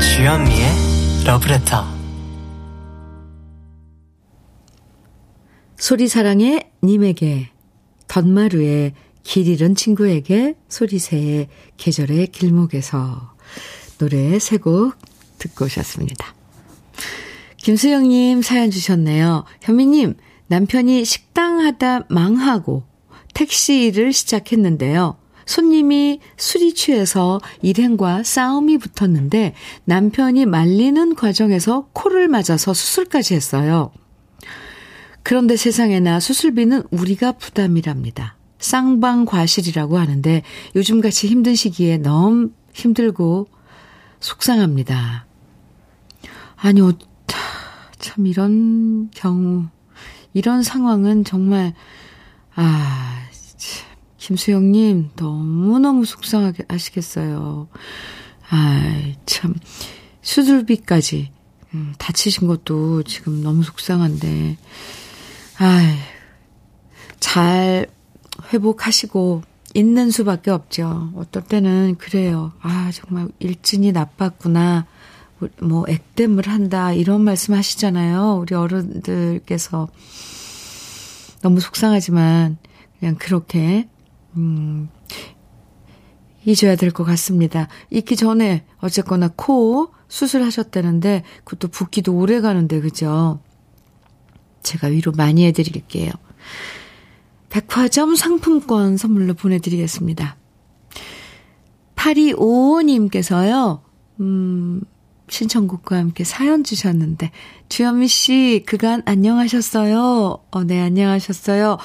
주현미의 0.01 1.25
러브레터 1.27 1.85
소리사랑의 5.77 6.71
님에게 6.85 7.51
덧마루의 8.07 8.93
길 9.25 9.49
잃은 9.49 9.75
친구에게 9.75 10.55
소리새의 10.69 11.49
계절의 11.77 12.29
길목에서 12.29 13.35
노래 13.99 14.39
세 14.39 14.59
곡 14.59 14.95
듣고 15.39 15.65
오셨습니다. 15.65 16.35
김수영님 17.57 18.43
사연 18.43 18.71
주셨네요. 18.71 19.45
현미님, 19.61 20.15
남편이 20.47 21.05
식당 21.05 21.61
하다 21.61 22.07
망하고 22.11 22.85
택시 23.35 23.87
일을 23.87 24.13
시작했는데요. 24.13 25.17
손님이 25.49 26.21
술이 26.37 26.75
취해서 26.75 27.41
일행과 27.63 28.23
싸움이 28.23 28.77
붙었는데 28.77 29.55
남편이 29.87 30.45
말리는 30.45 31.15
과정에서 31.15 31.89
코를 31.95 32.29
맞아서 32.29 32.75
수술까지 32.75 33.35
했어요. 33.35 33.91
그런데 35.23 35.57
세상에나 35.57 36.21
수술비는 36.21 36.83
우리가 36.91 37.33
부담이랍니다. 37.33 38.37
쌍방 38.59 39.25
과실이라고 39.25 39.97
하는데 39.97 40.43
요즘같이 40.77 41.29
힘든 41.29 41.55
시기에 41.55 41.97
너무 41.97 42.51
힘들고 42.75 43.49
속상합니다. 44.21 45.25
아니, 46.57 46.81
참 47.99 48.27
이런 48.27 49.11
경우, 49.13 49.65
이런 50.35 50.63
상황은 50.63 51.25
정말, 51.25 51.73
아, 52.55 53.18
김수영님, 54.29 55.13
너무너무 55.17 56.05
속상하게 56.05 56.65
하시겠어요. 56.69 57.67
아이, 58.51 59.15
참, 59.25 59.55
수술비까지, 60.21 61.33
음, 61.73 61.95
다치신 61.97 62.47
것도 62.47 63.05
지금 63.05 63.43
너무 63.43 63.63
속상한데, 63.63 64.59
아이, 65.57 65.95
잘 67.19 67.87
회복하시고, 68.53 69.45
있는 69.73 70.11
수밖에 70.11 70.51
없죠. 70.51 71.11
어떨 71.17 71.45
때는 71.45 71.97
그래요. 71.97 72.53
아, 72.61 72.91
정말 72.93 73.29
일진이 73.39 73.93
나빴구나. 73.93 74.85
뭐, 75.63 75.87
액땜을 75.89 76.49
한다. 76.49 76.93
이런 76.93 77.23
말씀 77.23 77.55
하시잖아요. 77.55 78.41
우리 78.43 78.55
어른들께서. 78.55 79.89
너무 81.41 81.61
속상하지만, 81.61 82.59
그냥 82.99 83.15
그렇게 83.15 83.89
음, 84.37 84.89
잊어야 86.45 86.77
될 86.77 86.91
것 86.93 87.05
같습니다. 87.05 87.69
잊기 87.91 88.17
전에 88.17 88.65
어쨌거나 88.79 89.29
코 89.35 89.93
수술하셨다는데 90.09 91.25
그것도 91.45 91.69
붓기도 91.69 92.15
오래 92.17 92.41
가는데 92.41 92.81
그죠? 92.81 93.41
제가 94.63 94.89
위로 94.89 95.13
많이 95.13 95.45
해드릴게요. 95.47 96.11
백화점 97.51 98.15
상품권 98.17 98.97
선물로 98.97 99.35
보내드리겠습니다. 99.35 100.37
8255님께서요, 101.97 103.81
음, 104.21 104.83
신청곡과 105.29 105.97
함께 105.97 106.25
사연 106.25 106.65
주셨는데, 106.65 107.31
주현미 107.69 108.09
씨, 108.09 108.63
그간 108.67 109.03
안녕하셨어요? 109.05 110.39
어, 110.51 110.65
네, 110.65 110.81
안녕하셨어요. 110.81 111.79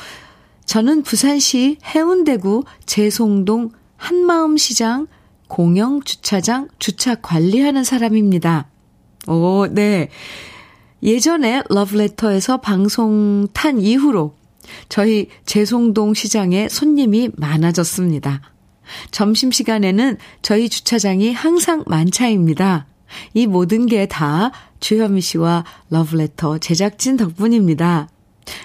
저는 0.65 1.03
부산시 1.03 1.77
해운대구 1.85 2.63
제송동 2.85 3.71
한마음시장 3.97 5.07
공영주차장 5.47 6.67
주차 6.79 7.15
관리하는 7.15 7.83
사람입니다. 7.83 8.67
오, 9.27 9.67
네. 9.67 10.09
예전에 11.01 11.63
러브레터에서 11.69 12.57
방송 12.61 13.47
탄 13.53 13.79
이후로 13.79 14.35
저희 14.89 15.27
제송동 15.45 16.13
시장에 16.13 16.69
손님이 16.69 17.29
많아졌습니다. 17.35 18.41
점심시간에는 19.11 20.17
저희 20.41 20.69
주차장이 20.69 21.33
항상 21.33 21.83
만차입니다. 21.87 22.87
이 23.33 23.45
모든 23.45 23.85
게 23.85 24.07
다 24.07 24.51
주현미 24.79 25.21
씨와 25.21 25.65
러브레터 25.89 26.57
제작진 26.57 27.15
덕분입니다. 27.15 28.09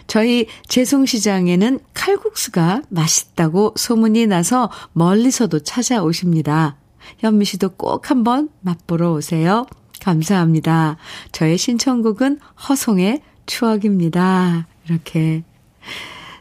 저희 0.06 0.46
제송시장에는 0.68 1.80
칼국수가 1.94 2.82
맛있다고 2.88 3.74
소문이 3.76 4.26
나서 4.26 4.70
멀리서도 4.92 5.60
찾아오십니다. 5.60 6.76
현미 7.18 7.44
씨도 7.44 7.70
꼭 7.70 8.10
한번 8.10 8.48
맛보러 8.60 9.12
오세요. 9.12 9.66
감사합니다. 10.00 10.96
저의 11.32 11.58
신청곡은 11.58 12.38
허송의 12.68 13.22
추억입니다. 13.46 14.66
이렇게 14.86 15.42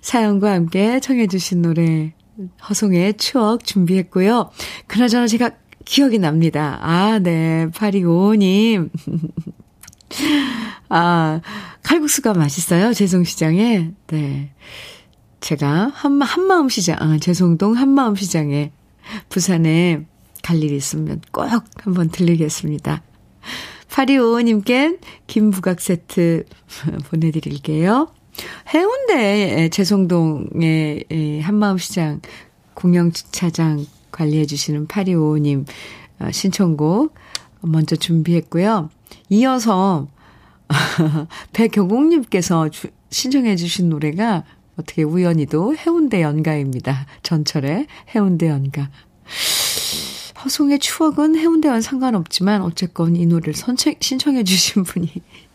사연과 0.01 0.53
함께 0.53 0.99
청해주신 0.99 1.61
노래 1.61 2.13
허송의 2.69 3.15
추억 3.17 3.65
준비했고요. 3.65 4.51
그나저나 4.87 5.27
제가 5.27 5.51
기억이 5.85 6.19
납니다. 6.19 6.77
아, 6.81 7.19
네. 7.19 7.67
8255님. 7.73 8.89
아, 10.89 11.41
칼국수가 11.83 12.33
맛있어요. 12.33 12.93
재송시장에. 12.93 13.91
네. 14.07 14.51
제가 15.39 15.91
한, 15.93 16.21
한마음시장, 16.21 16.97
아, 16.99 17.17
재송동 17.19 17.75
한마음시장에 17.77 18.71
부산에 19.29 20.05
갈 20.43 20.63
일이 20.63 20.75
있으면 20.75 21.21
꼭 21.31 21.47
한번 21.77 22.09
들리겠습니다. 22.09 23.03
8255님께 23.89 24.99
김부각 25.27 25.81
세트 25.81 26.45
보내드릴게요. 27.09 28.09
해운대 28.73 29.69
재송동의 29.69 31.41
한마음시장 31.41 32.21
공영주차장 32.75 33.85
관리해주시는 34.11 34.87
8255님 34.87 35.65
어, 36.19 36.31
신청곡 36.31 37.13
먼저 37.61 37.95
준비했고요. 37.95 38.89
이어서 39.29 40.07
배경옥님께서 41.53 42.69
신청해 43.09 43.55
주신 43.55 43.89
노래가 43.89 44.43
어떻게 44.77 45.03
우연히도 45.03 45.75
해운대 45.75 46.21
연가입니다. 46.21 47.07
전철의 47.23 47.87
해운대 48.15 48.47
연가. 48.47 48.89
허송의 50.43 50.79
추억은 50.79 51.35
해운대와는 51.35 51.81
상관없지만 51.81 52.61
어쨌건 52.61 53.15
이 53.15 53.25
노래를 53.25 53.53
선책, 53.53 54.03
신청해 54.03 54.43
주신 54.43 54.83
분이 54.83 55.11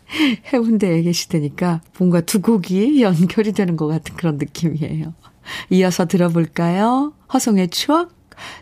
해운대에 0.52 1.02
계시다니까 1.02 1.80
뭔가 1.98 2.20
두 2.20 2.42
곡이 2.42 3.00
연결이 3.00 3.52
되는 3.52 3.76
것 3.76 3.86
같은 3.86 4.16
그런 4.16 4.38
느낌이에요. 4.38 5.14
이어서 5.70 6.06
들어볼까요? 6.06 7.14
허송의 7.32 7.68
추억, 7.68 8.12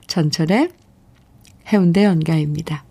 전철의 0.07 0.71
해운대 1.69 2.05
연가입니다. 2.05 2.85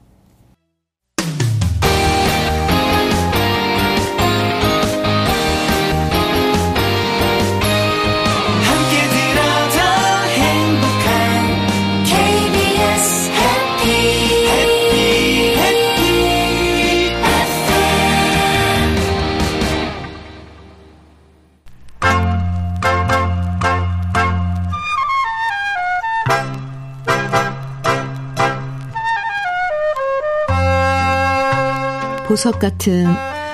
보석 32.30 32.60
같은 32.60 33.08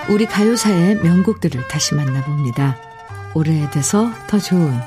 우리 0.09 0.25
가요사의 0.25 0.97
명곡들을 0.97 1.69
다시 1.69 1.95
만나봅니다. 1.95 2.75
오래돼서 3.33 4.11
더 4.27 4.37
좋은 4.37 4.77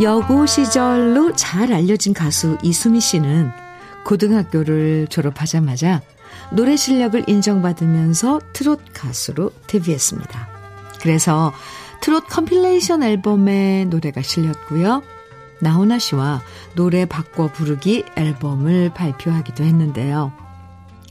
여고 0.00 0.46
시절로 0.46 1.34
잘 1.34 1.72
알려진 1.72 2.14
가수 2.14 2.56
이수미 2.62 3.00
씨는 3.00 3.50
고등학교를 4.04 5.08
졸업하자마자 5.08 6.02
노래 6.52 6.76
실력을 6.76 7.24
인정받으면서 7.28 8.42
트롯 8.52 8.80
가수로 8.94 9.50
데뷔했습니다. 9.66 10.48
그래서 11.00 11.52
트롯 12.00 12.28
compilation 12.28 13.02
앨범에 13.02 13.86
노래가 13.86 14.22
실렸고요. 14.22 15.02
나훈아 15.60 15.98
씨와 15.98 16.42
노래 16.74 17.06
바꿔 17.06 17.50
부르기 17.50 18.04
앨범을 18.16 18.92
발표하기도 18.94 19.64
했는데요. 19.64 20.32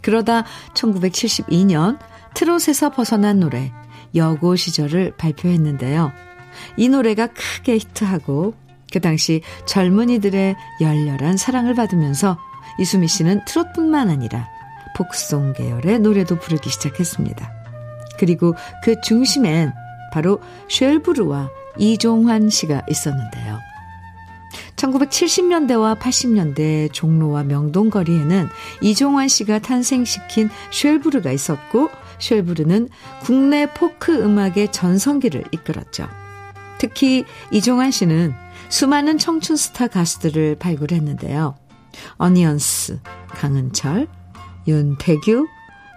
그러다 0.02 0.44
1972년 0.74 1.98
트롯에서 2.36 2.92
벗어난 2.92 3.40
노래 3.40 3.72
여고 4.14 4.56
시절을 4.56 5.14
발표했는데요. 5.18 6.12
이 6.78 6.90
노래가 6.90 7.28
크게 7.28 7.78
히트하고 7.78 8.54
그 8.92 9.00
당시 9.02 9.42
젊은이들의 9.66 10.56
열렬한 10.80 11.38
사랑을 11.38 11.74
받으면서 11.74 12.38
이수미 12.80 13.08
씨는 13.08 13.44
트롯뿐만 13.46 14.10
아니라 14.10 14.48
복송 14.96 15.54
계열의 15.54 16.00
노래도 16.00 16.38
부르기 16.38 16.70
시작했습니다. 16.70 17.52
그리고 18.18 18.54
그 18.84 19.00
중심엔 19.02 19.74
바로 20.14 20.40
쉘브르와 20.70 21.50
이종환 21.78 22.50
씨가 22.50 22.84
있었는데요. 22.90 23.45
1970년대와 24.76 25.98
80년대 26.00 26.92
종로와 26.92 27.44
명동거리에는 27.44 28.50
이종환 28.82 29.28
씨가 29.28 29.60
탄생시킨 29.60 30.50
쉘브르가 30.72 31.32
있었고 31.32 31.90
쉘브르는 32.20 32.90
국내 33.22 33.72
포크 33.74 34.14
음악의 34.14 34.72
전성기를 34.72 35.46
이끌었죠. 35.52 36.08
특히 36.78 37.24
이종환 37.52 37.92
씨는 37.92 38.34
수많은 38.70 39.18
청춘 39.18 39.56
스타 39.56 39.88
가수들을 39.88 40.58
발굴했는데요. 40.60 41.56
어니언스, 42.18 43.00
강은철, 43.30 44.08
윤태규, 44.68 45.48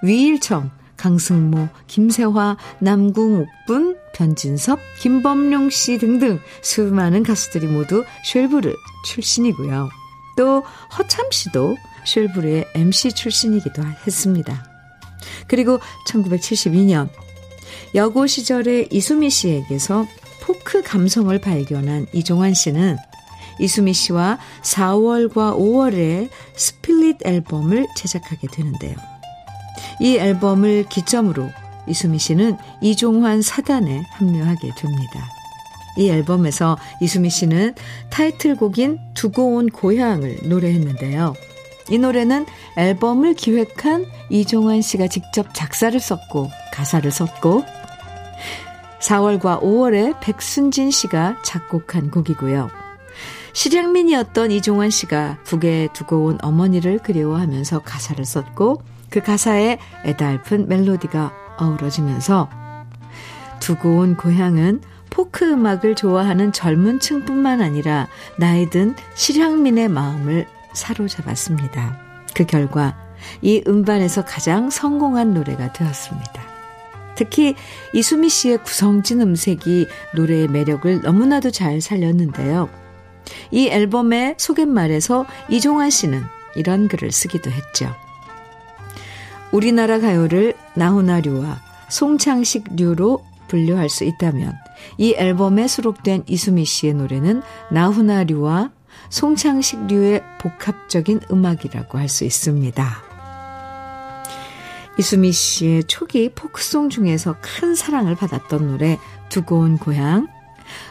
위일청, 0.02 0.70
강승모, 0.98 1.68
김세화, 1.86 2.56
남궁옥분, 2.80 3.96
변진섭, 4.14 4.78
김범용 5.00 5.70
씨 5.70 5.96
등등 5.98 6.40
수많은 6.60 7.22
가수들이 7.22 7.66
모두 7.66 8.04
쉘브르 8.24 8.74
출신이고요. 9.06 9.88
또 10.36 10.62
허참 10.96 11.30
씨도 11.30 11.76
쉘브르의 12.04 12.66
MC 12.74 13.12
출신이기도 13.12 13.82
했습니다. 14.06 14.64
그리고 15.46 15.80
1972년 16.08 17.08
여고 17.94 18.26
시절의 18.26 18.88
이수미 18.90 19.30
씨에게서 19.30 20.06
포크 20.42 20.82
감성을 20.82 21.36
발견한 21.40 22.06
이종환 22.12 22.54
씨는 22.54 22.96
이수미 23.60 23.92
씨와 23.92 24.38
4월과 24.62 25.58
5월에 25.58 26.28
split 26.54 27.18
앨범을 27.24 27.88
제작하게 27.96 28.48
되는데요. 28.48 28.96
이 30.00 30.16
앨범을 30.16 30.86
기점으로 30.88 31.50
이수미 31.86 32.18
씨는 32.18 32.56
이종환 32.80 33.42
사단에 33.42 34.04
합류하게 34.12 34.72
됩니다. 34.76 35.28
이 35.96 36.08
앨범에서 36.10 36.78
이수미 37.00 37.30
씨는 37.30 37.74
타이틀곡인 38.10 38.98
두고 39.14 39.56
온 39.56 39.68
고향을 39.68 40.40
노래했는데요. 40.44 41.34
이 41.90 41.98
노래는 41.98 42.46
앨범을 42.76 43.34
기획한 43.34 44.06
이종환 44.30 44.82
씨가 44.82 45.08
직접 45.08 45.54
작사를 45.54 45.98
썼고 45.98 46.50
가사를 46.72 47.10
썼고 47.10 47.64
4월과 49.00 49.62
5월에 49.62 50.20
백순진 50.20 50.90
씨가 50.90 51.38
작곡한 51.42 52.10
곡이고요. 52.10 52.70
실향민이었던 53.54 54.50
이종환 54.50 54.90
씨가 54.90 55.38
북에 55.44 55.88
두고 55.92 56.26
온 56.26 56.38
어머니를 56.42 56.98
그리워하면서 56.98 57.80
가사를 57.80 58.24
썼고 58.24 58.82
그 59.10 59.20
가사에 59.20 59.78
애달픈 60.04 60.68
멜로디가 60.68 61.32
어우러지면서 61.58 62.48
두고 63.60 63.98
온 63.98 64.16
고향은 64.16 64.82
포크 65.10 65.44
음악을 65.50 65.94
좋아하는 65.94 66.52
젊은 66.52 67.00
층뿐만 67.00 67.60
아니라 67.60 68.08
나이 68.36 68.70
든 68.70 68.94
실향민의 69.14 69.88
마음을 69.88 70.46
사로잡았습니다. 70.74 71.98
그 72.34 72.44
결과 72.44 72.96
이 73.42 73.62
음반에서 73.66 74.24
가장 74.24 74.70
성공한 74.70 75.34
노래가 75.34 75.72
되었습니다. 75.72 76.42
특히 77.16 77.56
이수미 77.92 78.28
씨의 78.28 78.62
구성진 78.62 79.20
음색이 79.20 79.88
노래의 80.14 80.46
매력을 80.48 81.02
너무나도 81.02 81.50
잘 81.50 81.80
살렸는데요. 81.80 82.68
이 83.50 83.68
앨범의 83.68 84.36
소개말에서 84.38 85.26
이종환 85.48 85.90
씨는 85.90 86.22
이런 86.54 86.86
글을 86.86 87.10
쓰기도 87.10 87.50
했죠. 87.50 87.92
우리나라 89.52 89.98
가요를 89.98 90.54
나훈아류와 90.74 91.60
송창식류로 91.88 93.24
분류할 93.48 93.88
수 93.88 94.04
있다면 94.04 94.54
이 94.98 95.14
앨범에 95.16 95.66
수록된 95.66 96.24
이수미 96.26 96.64
씨의 96.64 96.94
노래는 96.94 97.42
나훈아류와 97.70 98.70
송창식류의 99.10 100.22
복합적인 100.40 101.20
음악이라고 101.30 101.98
할 101.98 102.08
수 102.08 102.24
있습니다. 102.24 103.08
이수미 104.98 105.32
씨의 105.32 105.84
초기 105.84 106.28
포크송 106.28 106.90
중에서 106.90 107.36
큰 107.40 107.74
사랑을 107.74 108.16
받았던 108.16 108.66
노래 108.66 108.98
두고 109.28 109.60
온 109.60 109.78
고향 109.78 110.26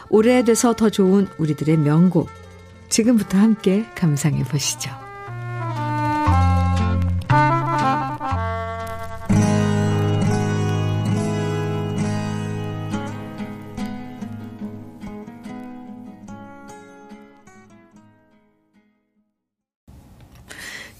오래돼서 0.08 0.74
더 0.74 0.88
좋은 0.88 1.28
우리들의 1.38 1.76
명곡 1.76 2.28
지금부터 2.88 3.36
함께 3.38 3.84
감상해 3.94 4.44
보시죠. 4.44 5.07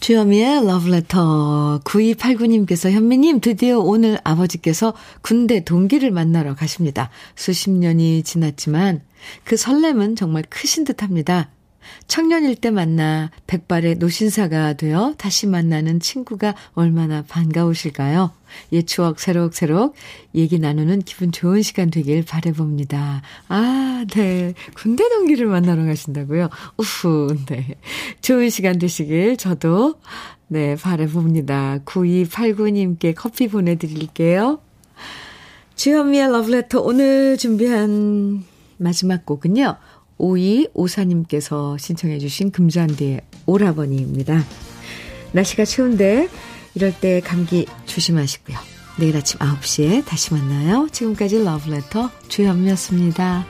주현미의 0.09 0.65
러브레터 0.65 1.83
9289님께서 1.85 2.91
현미님 2.91 3.43
드디어 3.43 3.79
오늘 3.79 4.19
아버지께서 4.25 4.95
군대 5.21 5.63
동기를 5.63 6.13
만나러 6.13 6.55
가십니다. 6.55 7.11
수십 7.37 7.69
년이 7.69 8.23
지났지만 8.23 9.03
그 9.45 9.59
설렘은 9.59 10.17
정말 10.17 10.45
크신 10.49 10.85
듯합니다. 10.85 11.51
청년일 12.07 12.57
때 12.57 12.71
만나 12.71 13.31
백발의 13.47 13.97
노신사가 13.97 14.75
되어 14.75 15.15
다시 15.19 15.47
만나는 15.47 16.01
친구가 16.01 16.55
얼마나 16.75 17.23
반가우실까요? 17.23 18.33
옛 18.73 18.87
추억 18.87 19.21
새록새록 19.21 19.95
얘기 20.35 20.59
나누는 20.59 21.03
기분 21.03 21.33
좋은 21.33 21.63
시간 21.63 21.91
되길 21.91 22.25
바래봅니다. 22.25 23.23
아, 23.49 24.05
네. 24.15 24.55
군대 24.75 25.09
동기를 25.09 25.47
만나러 25.47 25.85
가신다고요? 25.85 26.49
우후, 26.77 27.37
네. 27.47 27.77
좋은 28.21 28.51
시간 28.51 28.79
되시길 28.79 29.37
저도, 29.37 29.95
네, 30.49 30.77
바래봅니다. 30.77 31.81
9289님께 31.85 33.15
커피 33.15 33.49
보내드릴게요. 33.49 34.61
주현미의 35.77 36.33
러브레터 36.33 36.81
오늘 36.81 37.37
준비한 37.37 38.45
마지막 38.79 39.27
곡은요. 39.27 39.77
5254님께서 40.19 41.79
신청해 41.79 42.19
주신 42.19 42.51
금잔디의 42.51 43.21
오라버니입니다. 43.47 44.45
날씨가 45.33 45.65
추운데 45.65 46.29
이럴 46.75 46.93
때 46.93 47.21
감기 47.21 47.67
조심하시고요. 47.87 48.57
내일 48.99 49.17
아침 49.17 49.39
9시에 49.39 50.05
다시 50.05 50.35
만나요. 50.35 50.89
지금까지 50.91 51.43
러브레터 51.45 52.11
주현미였습니다. 52.29 53.47